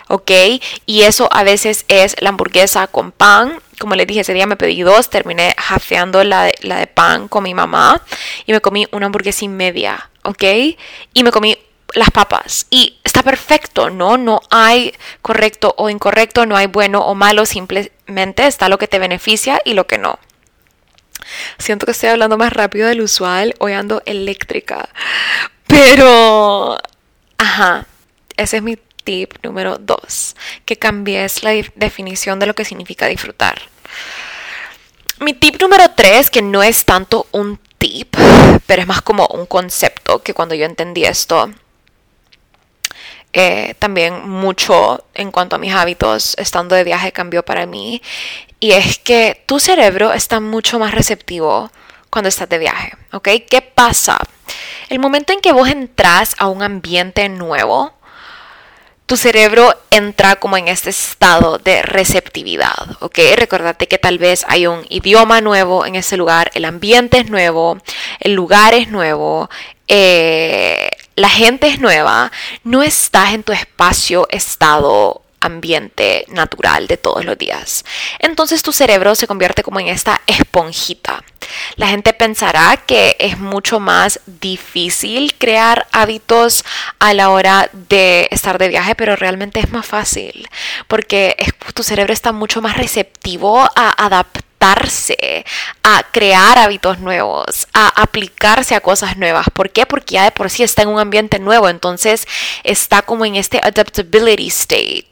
¿ok? 0.09 0.31
Y 0.85 1.03
eso 1.03 1.29
a 1.31 1.43
veces 1.43 1.85
es 1.87 2.15
la 2.19 2.29
hamburguesa 2.29 2.87
con 2.87 3.13
pan. 3.13 3.61
Como 3.79 3.95
les 3.95 4.05
dije, 4.05 4.19
ese 4.19 4.33
día 4.33 4.45
me 4.45 4.57
pedí 4.57 4.81
dos, 4.81 5.09
terminé 5.09 5.55
jafeando 5.57 6.23
la 6.25 6.43
de, 6.43 6.53
la 6.61 6.77
de 6.79 6.87
pan 6.87 7.29
con 7.29 7.43
mi 7.43 7.53
mamá 7.53 8.01
y 8.45 8.51
me 8.51 8.59
comí 8.59 8.87
una 8.91 9.05
hamburguesa 9.05 9.45
y 9.45 9.47
media, 9.47 10.09
¿ok? 10.23 10.43
Y 11.13 11.23
me 11.23 11.31
comí 11.31 11.57
las 11.93 12.11
papas. 12.11 12.67
Y 12.69 12.97
perfecto, 13.23 13.89
¿no? 13.89 14.17
No 14.17 14.41
hay 14.49 14.93
correcto 15.21 15.73
o 15.77 15.89
incorrecto, 15.89 16.45
no 16.45 16.55
hay 16.55 16.67
bueno 16.67 17.01
o 17.01 17.15
malo, 17.15 17.45
simplemente 17.45 18.47
está 18.47 18.69
lo 18.69 18.77
que 18.77 18.87
te 18.87 18.99
beneficia 18.99 19.61
y 19.65 19.73
lo 19.73 19.87
que 19.87 19.97
no. 19.97 20.19
Siento 21.57 21.85
que 21.85 21.91
estoy 21.91 22.09
hablando 22.09 22.37
más 22.37 22.53
rápido 22.53 22.87
del 22.87 23.01
usual, 23.01 23.55
hoy 23.59 23.73
ando 23.73 24.01
eléctrica. 24.05 24.89
Pero, 25.67 26.77
ajá, 27.37 27.85
ese 28.37 28.57
es 28.57 28.63
mi 28.63 28.77
tip 29.03 29.33
número 29.43 29.77
dos, 29.77 30.35
que 30.65 30.77
cambies 30.77 31.43
la 31.43 31.51
definición 31.75 32.39
de 32.39 32.45
lo 32.45 32.55
que 32.55 32.65
significa 32.65 33.07
disfrutar. 33.07 33.61
Mi 35.19 35.33
tip 35.33 35.61
número 35.61 35.91
tres, 35.95 36.29
que 36.29 36.41
no 36.41 36.63
es 36.63 36.85
tanto 36.85 37.27
un 37.31 37.59
tip, 37.77 38.15
pero 38.65 38.81
es 38.81 38.87
más 38.87 39.01
como 39.01 39.27
un 39.27 39.45
concepto, 39.45 40.23
que 40.23 40.33
cuando 40.33 40.55
yo 40.55 40.65
entendí 40.65 41.05
esto, 41.05 41.51
también 43.79 44.29
mucho 44.29 45.05
en 45.13 45.31
cuanto 45.31 45.55
a 45.55 45.59
mis 45.59 45.73
hábitos 45.73 46.35
estando 46.37 46.75
de 46.75 46.83
viaje 46.83 47.11
cambió 47.11 47.43
para 47.43 47.65
mí. 47.65 48.01
Y 48.59 48.71
es 48.73 48.99
que 48.99 49.43
tu 49.45 49.59
cerebro 49.59 50.13
está 50.13 50.39
mucho 50.39 50.79
más 50.79 50.93
receptivo 50.93 51.71
cuando 52.09 52.29
estás 52.29 52.49
de 52.49 52.59
viaje, 52.59 52.93
¿ok? 53.11 53.27
¿Qué 53.49 53.61
pasa? 53.61 54.19
El 54.89 54.99
momento 54.99 55.33
en 55.33 55.39
que 55.39 55.53
vos 55.53 55.69
entras 55.69 56.35
a 56.37 56.47
un 56.47 56.61
ambiente 56.61 57.27
nuevo, 57.29 57.93
tu 59.05 59.17
cerebro 59.17 59.73
entra 59.89 60.35
como 60.35 60.57
en 60.57 60.67
este 60.67 60.89
estado 60.89 61.57
de 61.57 61.81
receptividad, 61.81 62.97
¿ok? 62.99 63.19
Recordate 63.35 63.87
que 63.87 63.97
tal 63.97 64.17
vez 64.17 64.45
hay 64.47 64.67
un 64.67 64.85
idioma 64.89 65.41
nuevo 65.41 65.85
en 65.85 65.95
ese 65.95 66.17
lugar, 66.17 66.51
el 66.53 66.65
ambiente 66.65 67.17
es 67.17 67.29
nuevo, 67.29 67.77
el 68.19 68.33
lugar 68.33 68.73
es 68.73 68.89
nuevo, 68.89 69.49
eh, 69.87 70.91
la 71.15 71.29
gente 71.29 71.67
es 71.67 71.79
nueva, 71.79 72.31
no 72.63 72.83
estás 72.83 73.33
en 73.33 73.43
tu 73.43 73.51
espacio, 73.51 74.27
estado 74.31 75.21
ambiente 75.41 76.25
natural 76.29 76.87
de 76.87 76.97
todos 76.97 77.25
los 77.25 77.37
días. 77.37 77.83
Entonces 78.19 78.61
tu 78.61 78.71
cerebro 78.71 79.15
se 79.15 79.27
convierte 79.27 79.63
como 79.63 79.79
en 79.79 79.87
esta 79.87 80.21
esponjita. 80.27 81.23
La 81.75 81.87
gente 81.87 82.13
pensará 82.13 82.77
que 82.77 83.17
es 83.19 83.39
mucho 83.39 83.79
más 83.79 84.21
difícil 84.25 85.33
crear 85.37 85.87
hábitos 85.91 86.63
a 86.99 87.13
la 87.13 87.31
hora 87.31 87.69
de 87.73 88.27
estar 88.31 88.57
de 88.57 88.69
viaje, 88.69 88.95
pero 88.95 89.15
realmente 89.15 89.59
es 89.59 89.71
más 89.71 89.85
fácil 89.85 90.47
porque 90.87 91.35
tu 91.73 91.83
cerebro 91.83 92.13
está 92.13 92.31
mucho 92.31 92.61
más 92.61 92.77
receptivo 92.77 93.59
a 93.75 94.09
a 94.61 96.03
crear 96.11 96.57
hábitos 96.57 96.99
nuevos, 96.99 97.67
a 97.73 97.89
aplicarse 98.01 98.75
a 98.75 98.81
cosas 98.81 99.17
nuevas. 99.17 99.47
¿Por 99.53 99.71
qué? 99.71 99.85
Porque 99.85 100.15
ya 100.15 100.23
de 100.25 100.31
por 100.31 100.49
sí 100.49 100.63
está 100.63 100.83
en 100.83 100.89
un 100.89 100.99
ambiente 100.99 101.39
nuevo, 101.39 101.69
entonces 101.69 102.27
está 102.63 103.01
como 103.01 103.25
en 103.25 103.35
este 103.35 103.59
adaptability 103.63 104.47
state 104.47 105.05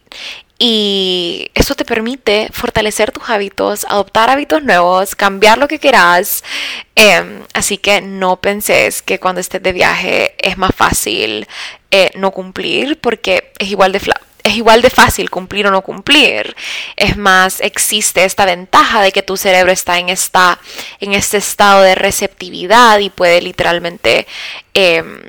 Y 0.60 1.50
eso 1.56 1.74
te 1.76 1.86
permite 1.86 2.50
fortalecer 2.52 3.12
tus 3.12 3.30
hábitos, 3.30 3.86
adoptar 3.90 4.30
hábitos 4.30 4.64
nuevos, 4.64 5.16
cambiar 5.16 5.58
lo 5.58 5.68
que 5.68 5.80
quieras. 5.80 6.44
Em, 6.96 7.44
así 7.54 7.78
que 7.78 8.02
no 8.02 8.42
penses 8.42 9.02
que 9.02 9.20
cuando 9.20 9.42
estés 9.42 9.64
de 9.64 9.72
viaje 9.72 10.36
es 10.38 10.58
más 10.58 10.76
fácil 10.76 11.48
eh, 11.92 12.12
no 12.16 12.32
cumplir, 12.32 13.00
porque 13.00 13.52
es 13.58 13.70
igual 13.70 13.92
de 13.94 14.00
es 14.44 14.56
igual 14.56 14.82
de 14.82 14.90
fácil 14.90 15.30
cumplir 15.30 15.68
o 15.68 15.72
no 15.72 15.82
cumplir. 15.82 16.56
Es 16.96 17.18
más, 17.18 17.62
existe 17.62 18.24
esta 18.24 18.46
ventaja 18.46 19.02
de 19.02 19.12
que 19.12 19.24
tu 19.24 19.38
cerebro 19.38 19.72
está 19.72 20.00
en, 20.00 20.10
esta, 20.10 20.60
en 21.00 21.14
este 21.14 21.38
estado 21.38 21.82
de 21.82 21.96
receptividad 21.96 23.00
y 23.00 23.10
puede 23.10 23.42
literalmente 23.42 24.28
em, 24.74 25.22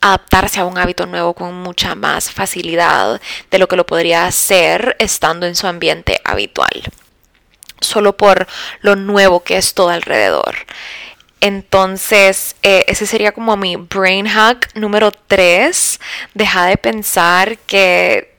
adaptarse 0.00 0.60
a 0.60 0.64
un 0.64 0.78
hábito 0.78 1.06
nuevo 1.06 1.32
con 1.34 1.54
mucha 1.54 1.94
más 1.94 2.30
facilidad 2.30 3.20
de 3.50 3.58
lo 3.58 3.68
que 3.68 3.76
lo 3.76 3.86
podría 3.86 4.26
hacer 4.26 4.96
estando 4.98 5.46
en 5.46 5.54
su 5.54 5.66
ambiente 5.66 6.20
habitual. 6.24 6.82
Solo 7.80 8.16
por 8.16 8.46
lo 8.80 8.96
nuevo 8.96 9.42
que 9.42 9.56
es 9.56 9.74
todo 9.74 9.90
alrededor. 9.90 10.54
Entonces, 11.42 12.54
eh, 12.62 12.84
ese 12.86 13.04
sería 13.04 13.32
como 13.32 13.56
mi 13.56 13.74
brain 13.74 14.26
hack 14.28 14.70
número 14.76 15.10
3. 15.10 15.98
Deja 16.34 16.66
de 16.66 16.76
pensar 16.76 17.58
que 17.58 18.32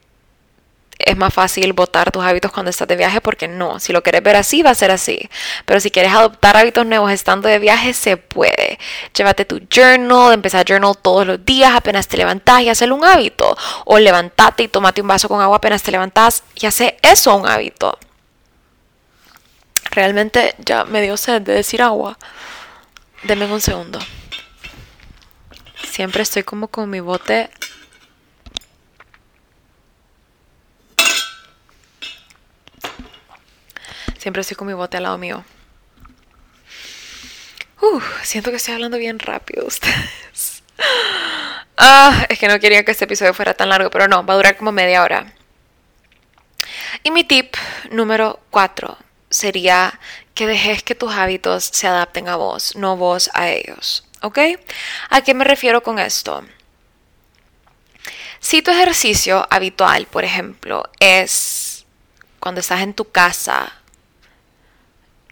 es 0.97 1.17
más 1.17 1.33
fácil 1.33 1.73
votar 1.73 2.11
tus 2.11 2.23
hábitos 2.23 2.53
cuando 2.53 2.69
estás 2.69 2.87
de 2.87 2.95
viaje 2.95 3.19
porque 3.19 3.49
no, 3.49 3.77
si 3.81 3.91
lo 3.91 4.01
quieres 4.01 4.23
ver 4.23 4.37
así 4.37 4.63
va 4.63 4.69
a 4.69 4.75
ser 4.75 4.89
así, 4.89 5.29
pero 5.65 5.81
si 5.81 5.91
quieres 5.91 6.13
adoptar 6.13 6.55
hábitos 6.55 6.85
nuevos 6.85 7.11
estando 7.11 7.49
de 7.49 7.59
viaje 7.59 7.93
se 7.93 8.15
puede. 8.15 8.79
Llévate 9.13 9.43
tu 9.43 9.59
journal, 9.69 10.33
empezar 10.33 10.65
journal 10.65 10.97
todos 10.97 11.27
los 11.27 11.43
días 11.43 11.73
apenas 11.75 12.07
te 12.07 12.15
levantas 12.15 12.61
y 12.61 12.69
hazlo 12.69 12.95
un 12.95 13.03
hábito 13.03 13.57
o 13.83 13.99
levantate 13.99 14.63
y 14.63 14.69
tomate 14.69 15.01
un 15.01 15.09
vaso 15.09 15.27
con 15.27 15.41
agua 15.41 15.57
apenas 15.57 15.83
te 15.83 15.91
levantas 15.91 16.43
y 16.55 16.67
hace 16.67 16.95
eso 17.01 17.35
un 17.35 17.45
hábito. 17.49 17.99
Realmente 19.91 20.55
ya 20.59 20.85
me 20.85 21.01
dio 21.01 21.17
sed 21.17 21.41
de 21.41 21.53
decir 21.53 21.81
agua. 21.81 22.17
Deme 23.23 23.45
un 23.45 23.61
segundo. 23.61 23.99
Siempre 25.85 26.23
estoy 26.23 26.43
como 26.43 26.67
con 26.67 26.89
mi 26.89 26.99
bote. 26.99 27.49
Siempre 34.17 34.41
estoy 34.41 34.57
con 34.57 34.67
mi 34.67 34.73
bote 34.73 34.97
al 34.97 35.03
lado 35.03 35.17
mío. 35.17 35.45
siento 38.23 38.49
que 38.49 38.57
estoy 38.57 38.73
hablando 38.73 38.97
bien 38.97 39.19
rápido 39.19 39.65
ustedes. 39.65 40.63
Ah, 41.75 42.27
es 42.29 42.37
que 42.37 42.47
no 42.47 42.59
quería 42.59 42.85
que 42.85 42.91
este 42.91 43.05
episodio 43.05 43.33
fuera 43.33 43.55
tan 43.55 43.67
largo, 43.67 43.89
pero 43.89 44.07
no, 44.07 44.23
va 44.25 44.35
a 44.35 44.37
durar 44.37 44.55
como 44.55 44.71
media 44.71 45.01
hora. 45.01 45.33
Y 47.03 47.11
mi 47.11 47.23
tip 47.23 47.55
número 47.89 48.39
4 48.51 48.95
sería 49.29 49.99
que 50.33 50.47
dejes 50.47 50.83
que 50.83 50.95
tus 50.95 51.13
hábitos 51.13 51.65
se 51.65 51.87
adapten 51.87 52.27
a 52.27 52.35
vos, 52.35 52.75
no 52.75 52.97
vos 52.97 53.29
a 53.33 53.49
ellos. 53.49 54.05
¿Ok? 54.21 54.39
¿A 55.09 55.21
qué 55.21 55.33
me 55.33 55.43
refiero 55.43 55.83
con 55.83 55.99
esto? 55.99 56.43
Si 58.39 58.61
tu 58.61 58.71
ejercicio 58.71 59.47
habitual, 59.49 60.07
por 60.07 60.23
ejemplo, 60.23 60.89
es 60.99 61.85
cuando 62.39 62.61
estás 62.61 62.81
en 62.81 62.93
tu 62.93 63.09
casa, 63.09 63.71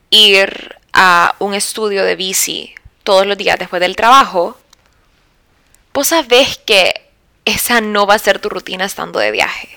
ir 0.10 0.78
a 0.94 1.36
un 1.40 1.54
estudio 1.54 2.04
de 2.04 2.16
bici 2.16 2.76
todos 3.04 3.26
los 3.26 3.38
días 3.38 3.58
después 3.58 3.80
del 3.80 3.96
trabajo, 3.96 4.58
vos 5.94 6.08
sabés 6.08 6.58
que 6.58 7.10
esa 7.46 7.82
no 7.82 8.06
va 8.06 8.16
a 8.16 8.20
ser 8.20 8.40
tu 8.40 8.50
rutina 8.50 8.86
estando 8.86 9.20
de 9.20 9.32
viaje. 9.32 9.70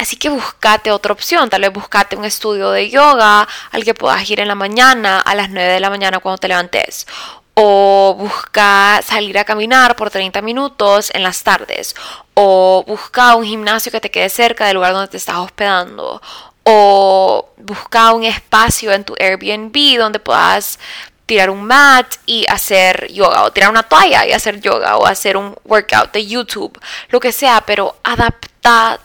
Así 0.00 0.16
que 0.16 0.30
buscate 0.30 0.90
otra 0.90 1.12
opción, 1.12 1.50
tal 1.50 1.60
vez 1.60 1.72
buscate 1.74 2.16
un 2.16 2.24
estudio 2.24 2.70
de 2.70 2.88
yoga 2.88 3.46
al 3.70 3.84
que 3.84 3.92
puedas 3.92 4.28
ir 4.30 4.40
en 4.40 4.48
la 4.48 4.54
mañana, 4.54 5.20
a 5.20 5.34
las 5.34 5.50
9 5.50 5.74
de 5.74 5.80
la 5.80 5.90
mañana 5.90 6.20
cuando 6.20 6.38
te 6.38 6.48
levantes. 6.48 7.06
O 7.52 8.16
busca 8.18 9.02
salir 9.04 9.38
a 9.38 9.44
caminar 9.44 9.96
por 9.96 10.08
30 10.08 10.40
minutos 10.40 11.10
en 11.12 11.22
las 11.22 11.42
tardes. 11.42 11.94
O 12.32 12.82
busca 12.86 13.34
un 13.34 13.44
gimnasio 13.44 13.92
que 13.92 14.00
te 14.00 14.10
quede 14.10 14.30
cerca 14.30 14.64
del 14.64 14.76
lugar 14.76 14.94
donde 14.94 15.08
te 15.08 15.18
estás 15.18 15.36
hospedando. 15.36 16.22
O 16.64 17.50
busca 17.58 18.14
un 18.14 18.24
espacio 18.24 18.92
en 18.92 19.04
tu 19.04 19.14
Airbnb 19.18 19.98
donde 19.98 20.18
puedas 20.18 20.78
tirar 21.26 21.50
un 21.50 21.62
mat 21.64 22.06
y 22.24 22.46
hacer 22.48 23.12
yoga, 23.12 23.44
o 23.44 23.52
tirar 23.52 23.68
una 23.68 23.82
toalla 23.82 24.26
y 24.26 24.32
hacer 24.32 24.62
yoga, 24.62 24.96
o 24.96 25.06
hacer 25.06 25.36
un 25.36 25.54
workout 25.64 26.10
de 26.12 26.26
YouTube, 26.26 26.80
lo 27.10 27.20
que 27.20 27.32
sea, 27.32 27.60
pero 27.60 27.96
adapta 28.02 28.49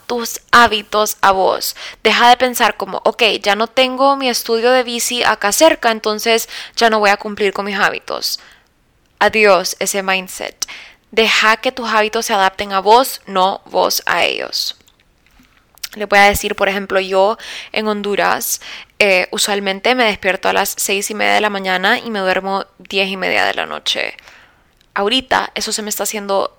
tus 0.06 0.40
hábitos 0.52 1.16
a 1.20 1.32
vos. 1.32 1.76
Deja 2.02 2.28
de 2.28 2.36
pensar 2.36 2.76
como, 2.76 3.00
ok, 3.04 3.22
ya 3.42 3.56
no 3.56 3.66
tengo 3.66 4.16
mi 4.16 4.28
estudio 4.28 4.70
de 4.70 4.82
bici 4.82 5.22
acá 5.24 5.52
cerca, 5.52 5.90
entonces 5.90 6.48
ya 6.76 6.90
no 6.90 6.98
voy 6.98 7.10
a 7.10 7.16
cumplir 7.16 7.52
con 7.52 7.64
mis 7.64 7.78
hábitos. 7.78 8.38
Adiós 9.18 9.76
ese 9.78 10.02
mindset. 10.02 10.66
Deja 11.10 11.56
que 11.56 11.72
tus 11.72 11.88
hábitos 11.88 12.26
se 12.26 12.34
adapten 12.34 12.72
a 12.72 12.80
vos, 12.80 13.22
no 13.26 13.62
vos 13.66 14.02
a 14.06 14.24
ellos. 14.24 14.76
Le 15.94 16.04
voy 16.04 16.18
a 16.18 16.24
decir, 16.24 16.54
por 16.54 16.68
ejemplo, 16.68 17.00
yo 17.00 17.38
en 17.72 17.88
Honduras 17.88 18.60
eh, 18.98 19.28
usualmente 19.30 19.94
me 19.94 20.04
despierto 20.04 20.48
a 20.50 20.52
las 20.52 20.74
seis 20.76 21.10
y 21.10 21.14
media 21.14 21.32
de 21.32 21.40
la 21.40 21.48
mañana 21.48 21.98
y 21.98 22.10
me 22.10 22.18
duermo 22.18 22.66
diez 22.78 23.08
y 23.08 23.16
media 23.16 23.46
de 23.46 23.54
la 23.54 23.64
noche. 23.64 24.14
Ahorita 24.92 25.52
eso 25.54 25.72
se 25.72 25.80
me 25.80 25.88
está 25.88 26.02
haciendo 26.02 26.58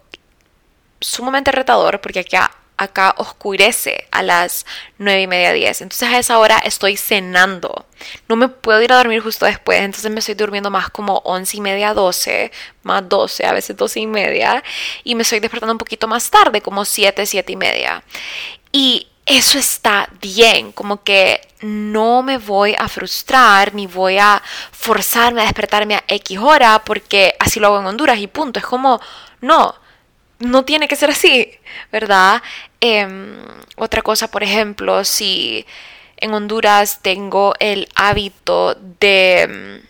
sumamente 0.99 1.51
retador 1.51 2.01
porque 2.01 2.21
acá, 2.21 2.51
acá 2.77 3.15
oscurece 3.17 4.07
a 4.11 4.23
las 4.23 4.65
nueve 4.97 5.23
y 5.23 5.27
media, 5.27 5.51
diez. 5.53 5.81
Entonces 5.81 6.09
a 6.09 6.19
esa 6.19 6.39
hora 6.39 6.59
estoy 6.59 6.95
cenando. 6.95 7.85
No 8.27 8.35
me 8.35 8.47
puedo 8.47 8.81
ir 8.81 8.93
a 8.93 8.97
dormir 8.97 9.21
justo 9.21 9.45
después, 9.45 9.81
entonces 9.81 10.11
me 10.11 10.19
estoy 10.19 10.35
durmiendo 10.35 10.69
más 10.69 10.89
como 10.89 11.17
once 11.25 11.57
y 11.57 11.61
media, 11.61 11.93
doce, 11.93 12.51
más 12.83 13.07
doce, 13.09 13.45
a 13.45 13.53
veces 13.53 13.75
doce 13.75 13.99
y 13.99 14.07
media. 14.07 14.63
Y 15.03 15.15
me 15.15 15.23
estoy 15.23 15.39
despertando 15.39 15.73
un 15.73 15.79
poquito 15.79 16.07
más 16.07 16.29
tarde, 16.29 16.61
como 16.61 16.85
siete, 16.85 17.25
siete 17.25 17.53
y 17.53 17.55
media. 17.55 18.03
Y 18.71 19.07
eso 19.25 19.57
está 19.59 20.09
bien, 20.21 20.71
como 20.71 21.03
que 21.03 21.41
no 21.61 22.23
me 22.23 22.37
voy 22.37 22.75
a 22.77 22.87
frustrar 22.87 23.73
ni 23.73 23.87
voy 23.87 24.17
a 24.19 24.41
forzarme 24.71 25.41
a 25.41 25.45
despertarme 25.45 25.95
a 25.95 26.03
X 26.07 26.39
hora 26.39 26.83
porque 26.85 27.35
así 27.39 27.59
lo 27.59 27.67
hago 27.67 27.79
en 27.79 27.87
Honduras 27.87 28.19
y 28.19 28.27
punto. 28.27 28.59
Es 28.59 28.65
como, 28.65 29.01
no, 29.41 29.75
no 30.39 30.65
tiene 30.65 30.88
que 30.88 30.95
ser 30.95 31.10
así, 31.10 31.52
¿verdad? 31.91 32.41
Em, 32.82 33.38
otra 33.76 34.02
cosa, 34.02 34.30
por 34.30 34.43
ejemplo, 34.43 35.04
si 35.04 35.65
en 36.17 36.34
Honduras 36.34 37.00
tengo 37.02 37.54
el 37.60 37.89
hábito 37.95 38.76
de, 39.00 39.82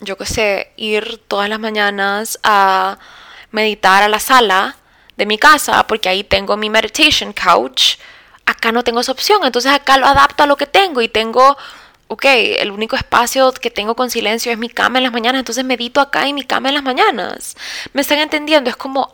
yo 0.00 0.16
qué 0.16 0.26
sé, 0.26 0.72
ir 0.76 1.18
todas 1.28 1.48
las 1.48 1.60
mañanas 1.60 2.38
a 2.42 2.98
meditar 3.50 4.02
a 4.02 4.08
la 4.08 4.20
sala, 4.20 4.76
de 5.16 5.26
mi 5.26 5.38
casa, 5.38 5.86
porque 5.86 6.08
ahí 6.08 6.24
tengo 6.24 6.56
mi 6.56 6.70
meditation 6.70 7.32
couch, 7.32 7.96
acá 8.46 8.72
no 8.72 8.82
tengo 8.82 9.00
esa 9.00 9.12
opción, 9.12 9.44
entonces 9.44 9.72
acá 9.72 9.96
lo 9.96 10.06
adapto 10.06 10.42
a 10.42 10.46
lo 10.46 10.56
que 10.56 10.66
tengo 10.66 11.00
y 11.00 11.08
tengo, 11.08 11.56
ok, 12.14 12.24
el 12.58 12.70
único 12.70 12.94
espacio 12.94 13.52
que 13.52 13.70
tengo 13.70 13.96
con 13.96 14.08
silencio 14.08 14.52
es 14.52 14.58
mi 14.58 14.68
cama 14.68 14.98
en 14.98 15.04
las 15.04 15.12
mañanas, 15.12 15.40
entonces 15.40 15.64
medito 15.64 16.00
acá 16.00 16.26
en 16.28 16.36
mi 16.36 16.44
cama 16.44 16.68
en 16.68 16.74
las 16.74 16.84
mañanas. 16.84 17.56
¿Me 17.92 18.02
están 18.02 18.18
entendiendo? 18.18 18.70
Es 18.70 18.76
como 18.76 19.12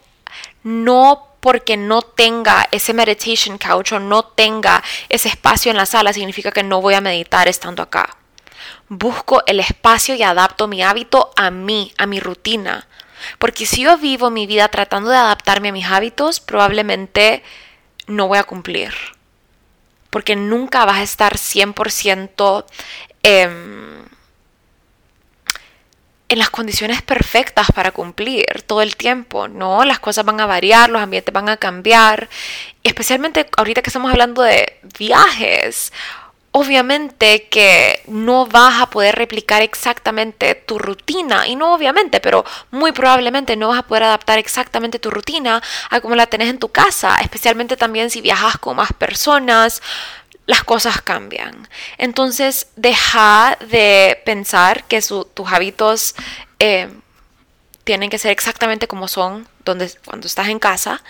no 0.62 1.26
porque 1.40 1.78
no 1.78 2.02
tenga 2.02 2.68
ese 2.70 2.92
meditation 2.92 3.56
couch 3.56 3.92
o 3.92 3.98
no 3.98 4.22
tenga 4.22 4.84
ese 5.08 5.28
espacio 5.28 5.70
en 5.70 5.78
la 5.78 5.86
sala 5.86 6.12
significa 6.12 6.52
que 6.52 6.62
no 6.62 6.82
voy 6.82 6.92
a 6.92 7.00
meditar 7.00 7.48
estando 7.48 7.82
acá. 7.82 8.16
Busco 8.88 9.42
el 9.46 9.60
espacio 9.60 10.14
y 10.14 10.22
adapto 10.22 10.68
mi 10.68 10.82
hábito 10.82 11.30
a 11.36 11.50
mí, 11.50 11.94
a 11.96 12.04
mi 12.04 12.20
rutina. 12.20 12.86
Porque 13.38 13.64
si 13.64 13.82
yo 13.84 13.96
vivo 13.96 14.28
mi 14.28 14.46
vida 14.46 14.68
tratando 14.68 15.10
de 15.10 15.16
adaptarme 15.16 15.70
a 15.70 15.72
mis 15.72 15.86
hábitos, 15.86 16.40
probablemente 16.40 17.42
no 18.06 18.28
voy 18.28 18.36
a 18.36 18.44
cumplir. 18.44 18.92
Porque 20.10 20.36
nunca 20.36 20.84
vas 20.84 20.98
a 20.98 21.02
estar 21.02 21.36
100% 21.36 22.64
em, 23.22 24.04
en 26.30 26.38
las 26.38 26.50
condiciones 26.50 27.02
perfectas 27.02 27.68
para 27.74 27.90
cumplir 27.90 28.44
todo 28.66 28.82
el 28.82 28.96
tiempo, 28.96 29.48
¿no? 29.48 29.84
Las 29.84 29.98
cosas 29.98 30.24
van 30.24 30.40
a 30.40 30.46
variar, 30.46 30.88
los 30.88 31.02
ambientes 31.02 31.32
van 31.32 31.48
a 31.48 31.56
cambiar, 31.56 32.28
especialmente 32.84 33.48
ahorita 33.56 33.82
que 33.82 33.90
estamos 33.90 34.12
hablando 34.12 34.42
de 34.42 34.78
viajes 34.98 35.92
obviamente 36.52 37.48
que 37.48 38.02
no 38.06 38.46
vas 38.46 38.82
a 38.82 38.90
poder 38.90 39.14
replicar 39.14 39.62
exactamente 39.62 40.54
tu 40.54 40.78
rutina, 40.78 41.46
y 41.46 41.56
no 41.56 41.74
obviamente, 41.74 42.20
pero 42.20 42.44
muy 42.70 42.92
probablemente 42.92 43.56
no 43.56 43.68
vas 43.68 43.78
a 43.78 43.86
poder 43.86 44.04
adaptar 44.04 44.38
exactamente 44.38 44.98
tu 44.98 45.10
rutina 45.10 45.62
a 45.90 46.00
como 46.00 46.16
la 46.16 46.26
tenés 46.26 46.48
en 46.48 46.58
tu 46.58 46.68
casa, 46.68 47.16
especialmente 47.22 47.76
también 47.76 48.10
si 48.10 48.20
viajas 48.20 48.58
con 48.58 48.76
más 48.76 48.92
personas, 48.92 49.82
las 50.46 50.64
cosas 50.64 51.00
cambian. 51.02 51.68
Entonces, 51.98 52.68
deja 52.76 53.56
de 53.68 54.20
pensar 54.24 54.84
que 54.84 55.00
tus 55.00 55.52
hábitos... 55.52 56.14
Eh, 56.58 56.88
tienen 57.84 58.10
que 58.10 58.18
ser 58.18 58.30
exactamente 58.30 58.86
como 58.86 59.08
son 59.08 59.48
donde, 59.64 59.90
cuando 60.04 60.26
estás 60.26 60.48
en 60.48 60.58
casa, 60.58 61.02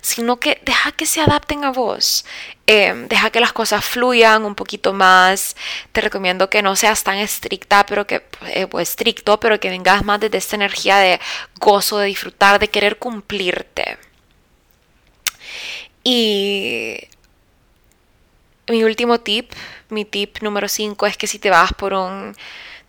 sino 0.00 0.38
que 0.38 0.60
deja 0.64 0.92
que 0.92 1.06
se 1.06 1.20
adapten 1.20 1.64
a 1.64 1.70
vos. 1.70 2.24
Em, 2.66 3.08
deja 3.08 3.30
que 3.30 3.40
las 3.40 3.52
cosas 3.52 3.84
fluyan 3.84 4.44
un 4.44 4.54
poquito 4.54 4.92
más. 4.92 5.56
Te 5.92 6.00
recomiendo 6.00 6.50
que 6.50 6.62
no 6.62 6.76
seas 6.76 7.02
tan 7.04 7.18
estricta, 7.18 7.86
pero 7.86 8.06
que 8.06 8.26
eh, 8.46 8.68
estricto, 8.80 9.40
pero 9.40 9.60
que 9.60 9.70
vengas 9.70 10.04
más 10.04 10.20
desde 10.20 10.38
esta 10.38 10.56
energía 10.56 10.98
de 10.98 11.20
gozo, 11.60 11.98
de 11.98 12.06
disfrutar, 12.06 12.58
de 12.58 12.68
querer 12.68 12.98
cumplirte. 12.98 13.98
Y 16.04 16.96
mi 18.68 18.84
último 18.84 19.20
tip, 19.20 19.52
mi 19.90 20.04
tip 20.04 20.38
número 20.42 20.68
5 20.68 21.06
es 21.06 21.16
que 21.16 21.26
si 21.26 21.38
te 21.38 21.50
vas 21.50 21.72
por 21.72 21.94
un 21.94 22.34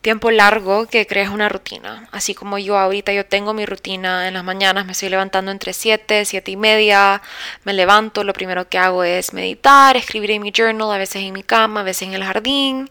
tiempo 0.01 0.31
largo 0.31 0.85
que 0.85 1.05
crees 1.05 1.29
una 1.29 1.49
rutina. 1.49 2.07
Así 2.11 2.33
como 2.33 2.57
yo 2.57 2.77
ahorita 2.77 3.11
yo 3.11 3.25
tengo 3.25 3.53
mi 3.53 3.65
rutina 3.65 4.27
en 4.27 4.33
las 4.33 4.43
mañanas, 4.43 4.85
me 4.85 4.93
estoy 4.93 5.09
levantando 5.09 5.51
entre 5.51 5.73
7, 5.73 6.25
7 6.25 6.51
y 6.51 6.55
media, 6.55 7.21
me 7.63 7.73
levanto, 7.73 8.23
lo 8.23 8.33
primero 8.33 8.69
que 8.69 8.77
hago 8.77 9.03
es 9.03 9.33
meditar, 9.33 9.97
escribir 9.97 10.31
en 10.31 10.41
mi 10.41 10.51
journal, 10.55 10.91
a 10.91 10.97
veces 10.97 11.23
en 11.23 11.33
mi 11.33 11.43
cama, 11.43 11.81
a 11.81 11.83
veces 11.83 12.03
en 12.03 12.13
el 12.13 12.23
jardín, 12.23 12.89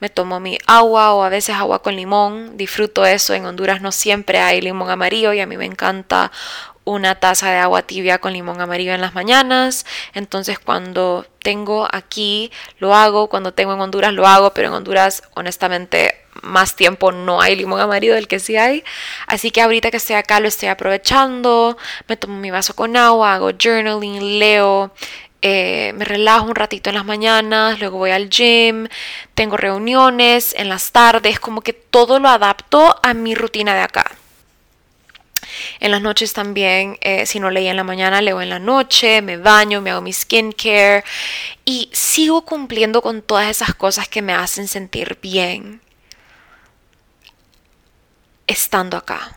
me 0.00 0.08
tomo 0.08 0.38
mi 0.40 0.58
agua 0.66 1.14
o 1.14 1.24
a 1.24 1.28
veces 1.28 1.56
agua 1.56 1.82
con 1.82 1.96
limón, 1.96 2.56
disfruto 2.56 3.04
eso, 3.04 3.34
en 3.34 3.46
Honduras 3.46 3.80
no 3.80 3.90
siempre 3.90 4.38
hay 4.38 4.60
limón 4.60 4.90
amarillo 4.90 5.32
y 5.32 5.40
a 5.40 5.46
mí 5.46 5.56
me 5.56 5.66
encanta 5.66 6.30
una 6.84 7.14
taza 7.14 7.50
de 7.50 7.56
agua 7.56 7.82
tibia 7.82 8.18
con 8.18 8.32
limón 8.32 8.60
amarillo 8.60 8.92
en 8.92 9.00
las 9.00 9.14
mañanas. 9.14 9.86
Entonces 10.12 10.58
cuando 10.58 11.26
tengo 11.42 11.88
aquí 11.90 12.52
lo 12.78 12.94
hago, 12.94 13.28
cuando 13.28 13.54
tengo 13.54 13.72
en 13.72 13.80
Honduras 13.80 14.12
lo 14.12 14.26
hago, 14.26 14.52
pero 14.52 14.68
en 14.68 14.74
Honduras 14.74 15.22
honestamente 15.34 16.23
más 16.42 16.76
tiempo 16.76 17.12
no 17.12 17.40
hay 17.40 17.56
limón 17.56 17.80
amarillo 17.80 18.14
del 18.14 18.28
que 18.28 18.38
sí 18.40 18.56
hay. 18.56 18.84
Así 19.26 19.50
que 19.50 19.62
ahorita 19.62 19.90
que 19.90 19.96
estoy 19.98 20.16
acá 20.16 20.40
lo 20.40 20.48
estoy 20.48 20.68
aprovechando. 20.68 21.76
Me 22.08 22.16
tomo 22.16 22.36
mi 22.36 22.50
vaso 22.50 22.74
con 22.74 22.96
agua, 22.96 23.34
hago 23.34 23.50
journaling, 23.52 24.38
leo. 24.38 24.92
Eh, 25.46 25.92
me 25.96 26.06
relajo 26.06 26.46
un 26.46 26.54
ratito 26.54 26.88
en 26.88 26.96
las 26.96 27.04
mañanas, 27.04 27.78
luego 27.78 27.98
voy 27.98 28.12
al 28.12 28.30
gym, 28.30 28.88
tengo 29.34 29.58
reuniones 29.58 30.54
en 30.56 30.70
las 30.70 30.90
tardes, 30.90 31.38
como 31.38 31.60
que 31.60 31.74
todo 31.74 32.18
lo 32.18 32.30
adapto 32.30 32.96
a 33.02 33.12
mi 33.12 33.34
rutina 33.34 33.74
de 33.74 33.82
acá. 33.82 34.10
En 35.80 35.90
las 35.90 36.00
noches 36.00 36.32
también, 36.32 36.96
eh, 37.02 37.26
si 37.26 37.40
no 37.40 37.50
leí 37.50 37.68
en 37.68 37.76
la 37.76 37.84
mañana, 37.84 38.22
leo 38.22 38.40
en 38.40 38.48
la 38.48 38.58
noche, 38.58 39.20
me 39.20 39.36
baño, 39.36 39.82
me 39.82 39.90
hago 39.90 40.00
mi 40.00 40.14
skincare 40.14 41.04
y 41.66 41.90
sigo 41.92 42.46
cumpliendo 42.46 43.02
con 43.02 43.20
todas 43.20 43.50
esas 43.50 43.74
cosas 43.74 44.08
que 44.08 44.22
me 44.22 44.32
hacen 44.32 44.66
sentir 44.66 45.18
bien 45.20 45.83
estando 48.54 48.96
acá. 48.96 49.36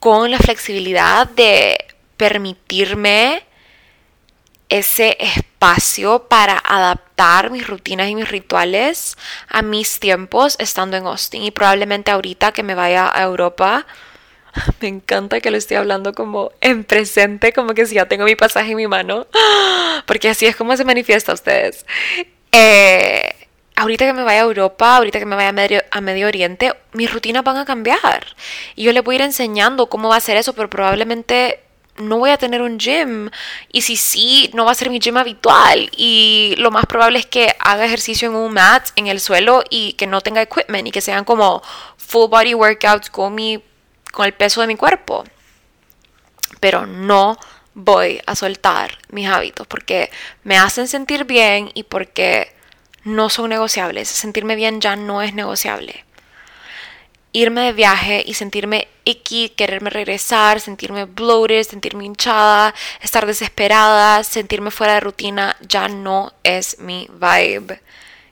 Con 0.00 0.30
la 0.30 0.38
flexibilidad 0.38 1.28
de 1.28 1.78
permitirme 2.16 3.44
ese 4.68 5.16
espacio 5.20 6.28
para 6.28 6.56
adaptar 6.56 7.50
mis 7.50 7.66
rutinas 7.66 8.08
y 8.08 8.14
mis 8.14 8.28
rituales 8.28 9.18
a 9.48 9.60
mis 9.60 10.00
tiempos 10.00 10.56
estando 10.58 10.96
en 10.96 11.06
Austin. 11.06 11.42
Y 11.42 11.50
probablemente 11.50 12.10
ahorita 12.10 12.52
que 12.52 12.62
me 12.62 12.74
vaya 12.74 13.10
a 13.14 13.22
Europa, 13.22 13.86
me 14.80 14.88
encanta 14.88 15.40
que 15.40 15.50
lo 15.50 15.58
estoy 15.58 15.76
hablando 15.76 16.14
como 16.14 16.52
en 16.62 16.84
presente, 16.84 17.52
como 17.52 17.74
que 17.74 17.84
si 17.84 17.96
ya 17.96 18.08
tengo 18.08 18.24
mi 18.24 18.34
pasaje 18.34 18.70
en 18.70 18.78
mi 18.78 18.86
mano, 18.86 19.26
porque 20.06 20.30
así 20.30 20.46
es 20.46 20.56
como 20.56 20.74
se 20.76 20.84
manifiesta 20.84 21.32
a 21.32 21.34
ustedes. 21.34 21.84
Eh, 22.50 23.41
ahorita 23.82 24.06
que 24.06 24.12
me 24.12 24.22
vaya 24.22 24.40
a 24.40 24.44
Europa, 24.44 24.96
ahorita 24.96 25.18
que 25.18 25.26
me 25.26 25.36
vaya 25.36 25.48
a 25.48 25.52
Medio, 25.52 25.82
a 25.90 26.00
Medio 26.00 26.28
Oriente, 26.28 26.72
mis 26.92 27.12
rutinas 27.12 27.44
van 27.44 27.56
a 27.56 27.64
cambiar. 27.64 28.24
Y 28.76 28.84
yo 28.84 28.92
le 28.92 29.00
voy 29.00 29.16
a 29.16 29.18
ir 29.18 29.22
enseñando 29.22 29.88
cómo 29.88 30.08
va 30.08 30.16
a 30.16 30.20
ser 30.20 30.36
eso, 30.36 30.52
pero 30.54 30.70
probablemente 30.70 31.60
no 31.96 32.18
voy 32.18 32.30
a 32.30 32.38
tener 32.38 32.62
un 32.62 32.78
gym. 32.78 33.30
Y 33.72 33.82
si 33.82 33.96
sí, 33.96 34.50
no 34.54 34.64
va 34.64 34.70
a 34.70 34.74
ser 34.74 34.88
mi 34.88 35.00
gym 35.00 35.16
habitual. 35.16 35.90
Y 35.96 36.54
lo 36.58 36.70
más 36.70 36.86
probable 36.86 37.18
es 37.18 37.26
que 37.26 37.54
haga 37.58 37.84
ejercicio 37.84 38.28
en 38.28 38.36
un 38.36 38.52
mat, 38.52 38.88
en 38.96 39.08
el 39.08 39.20
suelo, 39.20 39.64
y 39.68 39.94
que 39.94 40.06
no 40.06 40.20
tenga 40.20 40.42
equipment, 40.42 40.86
y 40.86 40.92
que 40.92 41.00
sean 41.00 41.24
como 41.24 41.62
full 41.96 42.28
body 42.30 42.54
workouts 42.54 43.10
con, 43.10 43.34
mi, 43.34 43.62
con 44.12 44.26
el 44.26 44.32
peso 44.32 44.60
de 44.60 44.68
mi 44.68 44.76
cuerpo. 44.76 45.24
Pero 46.60 46.86
no 46.86 47.36
voy 47.74 48.20
a 48.26 48.36
soltar 48.36 48.98
mis 49.08 49.26
hábitos 49.28 49.66
porque 49.66 50.10
me 50.44 50.58
hacen 50.58 50.86
sentir 50.88 51.24
bien 51.24 51.70
y 51.74 51.84
porque 51.84 52.52
no 53.04 53.28
son 53.30 53.50
negociables. 53.50 54.08
Sentirme 54.08 54.56
bien 54.56 54.80
ya 54.80 54.96
no 54.96 55.22
es 55.22 55.34
negociable. 55.34 56.04
Irme 57.32 57.62
de 57.62 57.72
viaje 57.72 58.22
y 58.26 58.34
sentirme 58.34 58.88
icky, 59.04 59.48
quererme 59.50 59.88
regresar, 59.90 60.60
sentirme 60.60 61.06
bloated, 61.06 61.62
sentirme 61.62 62.04
hinchada, 62.04 62.74
estar 63.00 63.26
desesperada, 63.26 64.22
sentirme 64.22 64.70
fuera 64.70 64.94
de 64.94 65.00
rutina, 65.00 65.56
ya 65.60 65.88
no 65.88 66.32
es 66.42 66.78
mi 66.78 67.08
vibe. 67.10 67.80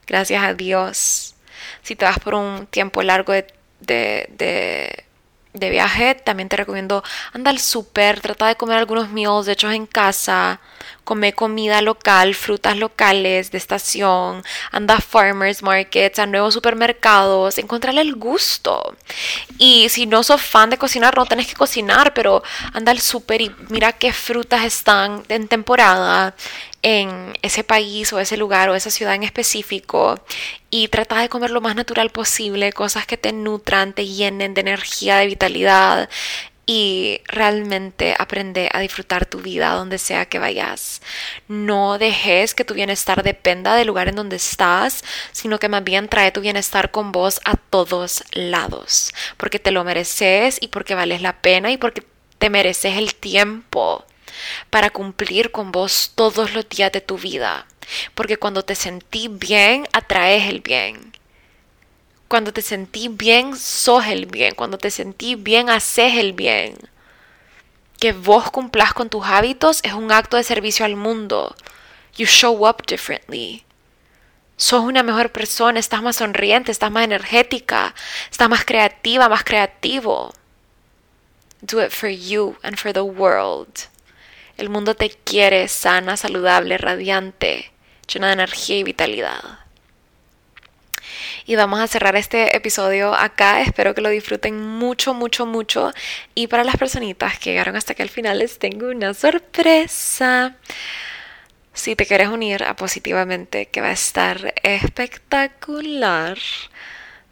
Gracias 0.07 0.43
a 0.45 0.55
Dios. 0.55 1.35
Si 1.83 1.97
te 1.97 2.05
vas 2.05 2.19
por 2.19 2.35
un 2.35 2.67
tiempo 2.67 3.03
largo 3.03 3.33
de, 3.33 3.47
de, 3.81 4.29
de, 4.37 5.05
viaje, 5.53 6.15
también 6.15 6.49
te 6.49 6.57
recomiendo 6.57 7.03
andar 7.33 7.55
al 7.55 7.61
súper, 7.61 8.21
trata 8.21 8.47
de 8.47 8.57
comer 8.57 8.79
algunos 8.79 9.11
meals 9.11 9.49
hechos 9.49 9.73
en 9.73 9.87
casa 9.87 10.61
come 11.11 11.33
comida 11.33 11.83
local, 11.83 12.37
frutas 12.37 12.77
locales 12.77 13.51
de 13.51 13.59
estación, 13.59 14.45
anda 14.71 14.95
a 14.95 15.01
farmers 15.01 15.61
markets, 15.61 16.21
a 16.21 16.27
nuevos 16.27 16.55
supermercados, 16.55 17.59
encontrarle 17.59 18.01
el 18.03 18.15
gusto. 18.15 18.97
Y 19.59 19.89
si 19.89 20.07
no 20.07 20.23
sos 20.23 20.41
fan 20.41 20.71
de 20.71 20.79
cocinar, 20.79 21.17
no 21.17 21.27
tenés 21.27 21.49
que 21.49 21.55
cocinar, 21.55 22.15
pero 22.15 22.45
anda 22.73 22.93
al 22.93 23.01
súper 23.01 23.41
y 23.41 23.51
mira 23.71 23.93
qué 23.93 24.13
frutas 24.13 24.65
están 24.65 25.25
en 25.29 25.49
temporada 25.49 26.35
en 26.83 27.35
ese 27.43 27.65
país 27.65 28.13
o 28.13 28.21
ese 28.21 28.37
lugar 28.37 28.71
o 28.71 28.75
esa 28.75 28.91
ciudad 28.91 29.15
en 29.15 29.23
específico 29.23 30.19
y 30.71 30.89
trata 30.89 31.21
de 31.21 31.29
comer 31.29 31.51
lo 31.51 31.61
más 31.61 31.77
natural 31.77 32.11
posible, 32.11 32.73
cosas 32.73 33.07
que 33.07 33.17
te 33.17 33.33
nutran, 33.33 33.93
te 33.93 34.07
llenen 34.07 34.55
de 34.55 34.63
energía, 34.63 35.17
de 35.17 35.27
vitalidad 35.27 36.09
y 36.73 37.21
realmente 37.27 38.15
aprende 38.17 38.69
a 38.73 38.79
disfrutar 38.79 39.27
tu 39.27 39.41
vida 39.41 39.73
donde 39.73 39.99
sea 39.99 40.27
que 40.27 40.39
vayas. 40.39 41.03
No 41.49 41.99
dejes 41.99 42.55
que 42.55 42.65
tu 42.65 42.75
bienestar 42.75 43.25
dependa 43.25 43.75
del 43.75 43.89
lugar 43.89 44.09
en 44.09 44.15
donde 44.15 44.37
estás, 44.37 45.03
sino 45.33 45.59
que 45.59 45.69
más 45.69 45.83
bien 45.83 46.09
trae 46.09 46.31
tu 46.31 46.41
bienestar 46.41 46.93
con 46.93 47.11
vos 47.11 47.41
a 47.45 47.57
todos 47.57 48.23
lados, 48.33 49.13
porque 49.37 49.59
te 49.59 49.73
lo 49.73 49.83
mereces 49.83 50.59
y 50.61 50.69
porque 50.69 50.95
vales 50.95 51.23
la 51.23 51.41
pena 51.43 51.73
y 51.73 51.77
porque 51.77 52.05
te 52.39 52.51
mereces 52.51 52.97
el 52.97 53.17
tiempo 53.17 54.05
para 54.71 54.91
cumplir 54.91 55.51
con 55.51 55.73
vos 55.73 56.13
todos 56.15 56.55
los 56.55 56.69
días 56.69 56.93
de 56.93 57.01
tu 57.01 57.19
vida. 57.19 57.67
Porque 58.15 58.37
cuando 58.37 58.63
te 58.63 58.75
sentís 58.75 59.31
bien, 59.39 59.87
atraes 59.93 60.49
el 60.49 60.61
bien. 60.61 61.13
Cuando 62.29 62.53
te 62.53 62.63
sentí 62.63 63.09
bien, 63.09 63.57
sos 63.57 64.07
el 64.07 64.27
bien. 64.27 64.55
Cuando 64.55 64.79
te 64.79 64.91
sentí 64.91 65.35
bien, 65.35 65.69
haces 65.69 66.15
el 66.17 66.33
bien. 66.33 66.77
Que 67.99 68.13
vos 68.13 68.51
cumplas 68.51 68.95
con 68.95 69.11
tus 69.11 69.27
hábitos 69.27 69.81
es 69.83 69.93
un 69.93 70.13
acto 70.13 70.37
de 70.37 70.45
servicio 70.45 70.85
al 70.85 70.97
mundo. 70.97 71.57
You 72.17 72.27
show 72.27 72.69
up 72.69 72.87
differently. 72.87 73.65
Sos 74.57 74.85
una 74.85 75.03
mejor 75.03 75.33
persona, 75.33 75.81
estás 75.81 76.03
más 76.03 76.17
sonriente, 76.17 76.71
estás 76.71 76.91
más 76.91 77.05
energética, 77.05 77.95
estás 78.31 78.49
más 78.49 78.65
creativa, 78.65 79.29
más 79.29 79.43
creativo. 79.43 80.33
Do 81.63 81.83
it 81.83 81.91
for 81.91 82.09
you 82.09 82.57
and 82.63 82.77
for 82.77 82.93
the 82.93 83.01
world. 83.01 83.90
El 84.61 84.69
mundo 84.69 84.95
te 84.95 85.09
quiere 85.09 85.69
sana, 85.69 86.19
saludable, 86.19 86.77
radiante, 86.77 87.73
llena 88.13 88.27
de 88.27 88.35
energía 88.35 88.77
y 88.77 88.83
vitalidad. 88.83 89.41
Y 91.47 91.57
vamos 91.57 91.81
a 91.81 91.87
cerrar 91.87 92.15
este 92.15 92.55
episodio 92.55 93.15
acá. 93.15 93.63
Espero 93.63 93.95
que 93.95 94.03
lo 94.03 94.11
disfruten 94.11 94.63
mucho, 94.63 95.15
mucho, 95.15 95.47
mucho. 95.47 95.93
Y 96.35 96.49
para 96.49 96.63
las 96.63 96.77
personitas 96.77 97.39
que 97.39 97.53
llegaron 97.53 97.75
hasta 97.75 97.95
aquí 97.95 98.03
al 98.03 98.11
final, 98.11 98.41
les 98.41 98.59
tengo 98.59 98.89
una 98.89 99.15
sorpresa. 99.15 100.57
Si 101.73 101.97
te 101.97 102.05
quieres 102.05 102.29
unir 102.29 102.63
a 102.65 102.77
Positivamente, 102.77 103.65
que 103.65 103.81
va 103.81 103.89
a 103.89 103.93
estar 103.93 104.53
espectacular, 104.63 106.37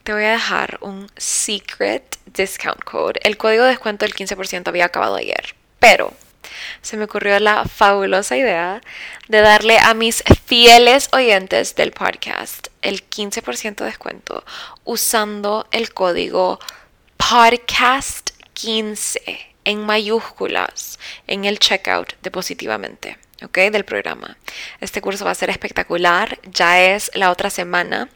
te 0.03 0.15
voy 0.15 0.25
a 0.25 0.31
dejar 0.31 0.79
un 0.81 1.09
secret 1.19 2.17
discount 2.25 2.83
code. 2.85 3.21
El 3.23 3.37
código 3.37 3.65
de 3.65 3.71
descuento 3.73 4.07
del 4.07 4.15
15% 4.15 4.69
había 4.69 4.87
acabado 4.87 5.17
ayer, 5.17 5.55
pero 5.79 6.15
se 6.83 6.97
me 6.97 7.05
ocurrió 7.05 7.39
la 7.41 7.65
fabulosa 7.65 8.37
idea 8.37 8.81
de 9.29 9.41
darle 9.41 9.79
a 9.79 9.95
mis 9.95 10.23
fieles 10.47 11.09
oyentes 11.13 11.75
del 11.75 11.93
podcast 11.93 12.69
el 12.83 13.09
15% 13.09 13.77
de 13.77 13.87
descuento 13.87 14.45
usando 14.85 15.67
el 15.71 15.93
código 15.93 16.61
podcast15 17.19 19.47
en 19.65 19.85
mayúsculas 19.85 20.99
en 21.27 21.45
el 21.45 21.59
checkout 21.59 22.15
de 22.23 22.31
Positivamente. 22.31 23.19
¿ok? 23.45 23.59
Del 23.71 23.85
programa. 23.85 24.37
Este 24.81 25.01
curso 25.01 25.25
va 25.25 25.33
a 25.33 25.35
ser 25.35 25.51
espectacular, 25.51 26.39
ya 26.45 26.81
es 26.81 27.11
la 27.15 27.31
otra 27.31 27.51
semana. 27.51 28.09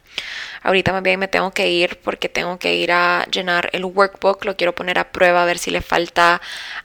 Ahorita 0.63 0.93
más 0.93 1.03
bien 1.03 1.19
me 1.19 1.29
tengo 1.29 1.51
que 1.53 1.69
ir 1.69 1.99
porque 2.01 2.29
tengo 2.29 2.59
que 2.59 2.75
ir 2.77 2.93
a 2.93 3.27
llenar 3.31 3.71
el 3.73 3.85
workbook, 3.85 4.45
lo 4.45 4.57
quiero 4.57 4.75
poner 4.75 4.99
a 4.99 5.11
prueba 5.13 5.43
a 5.43 5.47
ver 5.47 5.59
si 5.59 5.71
le 5.71 5.83
falta 5.83 6.41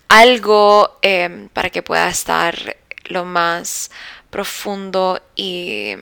algo 0.08 0.98
em, 1.02 1.50
para 1.50 1.70
que 1.70 1.84
pueda 1.84 2.10
estar 2.10 2.76
lo 3.06 3.26
más 3.26 3.92
profundo 4.30 5.22
y 5.36 5.96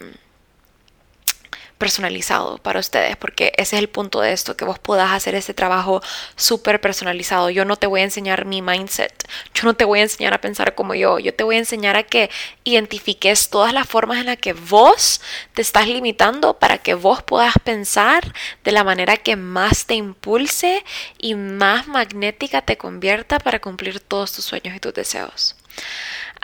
personalizado 1.86 2.58
para 2.58 2.80
ustedes, 2.80 3.16
porque 3.16 3.54
ese 3.58 3.76
es 3.76 3.80
el 3.80 3.90
punto 3.90 4.20
de 4.20 4.34
esto, 4.34 4.58
que 4.58 4.66
vos 4.66 4.80
puedas 4.80 5.12
hacer 5.12 5.36
este 5.36 5.54
trabajo 5.54 6.02
súper 6.36 6.82
personalizado. 6.82 7.52
Yo 7.52 7.64
no 7.64 7.76
te 7.76 7.86
voy 7.86 8.02
a 8.02 8.06
enseñar 8.06 8.46
mi 8.46 8.64
mindset, 8.64 9.14
yo 9.54 9.66
no 9.66 9.76
te 9.76 9.86
voy 9.86 10.00
a 10.00 10.02
enseñar 10.02 10.34
a 10.34 10.42
pensar 10.42 10.74
como 10.74 10.96
yo, 10.96 11.20
yo 11.20 11.32
te 11.36 11.44
voy 11.44 11.58
a 11.58 11.60
enseñar 11.60 11.96
a 11.96 12.02
que 12.02 12.32
identifiques 12.64 13.52
todas 13.52 13.72
las 13.72 13.88
formas 13.88 14.18
en 14.18 14.26
las 14.26 14.38
que 14.38 14.54
vos 14.54 15.22
te 15.54 15.62
estás 15.62 15.88
limitando 15.88 16.58
para 16.58 16.80
que 16.80 16.96
vos 16.96 17.22
puedas 17.22 17.54
pensar 17.64 18.34
de 18.64 18.72
la 18.72 18.84
manera 18.84 19.18
que 19.18 19.36
más 19.36 19.86
te 19.86 19.94
impulse 19.94 20.84
y 21.20 21.36
más 21.36 21.88
magnética 21.88 22.64
te 22.64 22.78
convierta 22.80 23.38
para 23.38 23.60
cumplir 23.60 24.00
todos 24.00 24.34
tus 24.34 24.44
sueños 24.44 24.76
y 24.76 24.80
tus 24.80 24.96
deseos. 24.96 25.56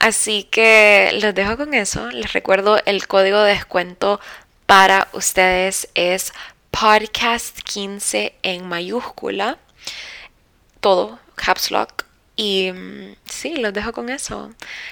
Así 0.01 0.45
que 0.45 1.11
les 1.13 1.35
dejo 1.35 1.57
con 1.57 1.75
eso. 1.75 2.09
Les 2.09 2.33
recuerdo 2.33 2.79
el 2.85 3.07
código 3.07 3.39
de 3.41 3.53
descuento 3.53 4.19
para 4.71 5.09
ustedes 5.11 5.89
es 5.95 6.31
podcast 6.71 7.59
15 7.59 8.33
en 8.41 8.69
mayúscula. 8.69 9.57
Todo, 10.79 11.19
caps 11.35 11.71
lock. 11.71 12.05
Y 12.37 12.71
mm, 12.71 13.15
sí, 13.25 13.57
los 13.57 13.73
dejo 13.73 13.91
con 13.91 14.07
eso. 14.07 14.49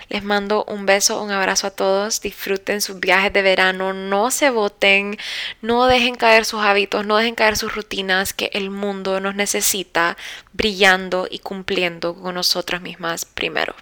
Les 0.09 0.21
mando 0.21 0.65
un 0.65 0.85
beso, 0.85 1.23
un 1.23 1.31
abrazo 1.31 1.67
a 1.67 1.71
todos. 1.71 2.19
Disfruten 2.19 2.81
sus 2.81 2.99
viajes 2.99 3.31
de 3.31 3.41
verano. 3.41 3.93
No 3.93 4.31
se 4.31 4.49
voten. 4.49 5.17
No 5.61 5.85
dejen 5.85 6.15
caer 6.15 6.43
sus 6.43 6.59
hábitos. 6.61 7.05
No 7.05 7.15
dejen 7.15 7.35
caer 7.35 7.55
sus 7.55 7.73
rutinas 7.73 8.33
que 8.33 8.49
el 8.51 8.71
mundo 8.71 9.21
nos 9.21 9.35
necesita 9.35 10.17
brillando 10.51 11.25
y 11.31 11.39
cumpliendo 11.39 12.15
con 12.15 12.35
nosotras 12.35 12.81
mismas 12.81 13.23
primero. 13.23 13.73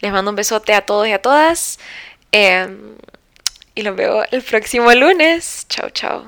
Les 0.00 0.10
mando 0.10 0.30
un 0.30 0.36
besote 0.36 0.72
a 0.72 0.86
todos 0.86 1.06
y 1.06 1.12
a 1.12 1.20
todas. 1.20 1.78
Em, 2.32 2.96
y 3.78 3.82
los 3.82 3.94
veo 3.94 4.24
el 4.32 4.42
próximo 4.42 4.92
lunes. 4.92 5.64
Chao, 5.68 5.88
chao. 5.90 6.24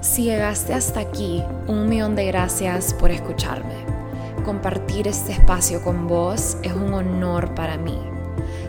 Si 0.00 0.22
llegaste 0.22 0.72
hasta 0.72 1.00
aquí, 1.00 1.42
un 1.66 1.88
millón 1.88 2.14
de 2.14 2.26
gracias 2.26 2.94
por 2.94 3.10
escucharme. 3.10 3.84
Compartir 4.44 5.08
este 5.08 5.32
espacio 5.32 5.82
con 5.82 6.06
vos 6.06 6.58
es 6.62 6.72
un 6.72 6.94
honor 6.94 7.56
para 7.56 7.76
mí. 7.76 7.98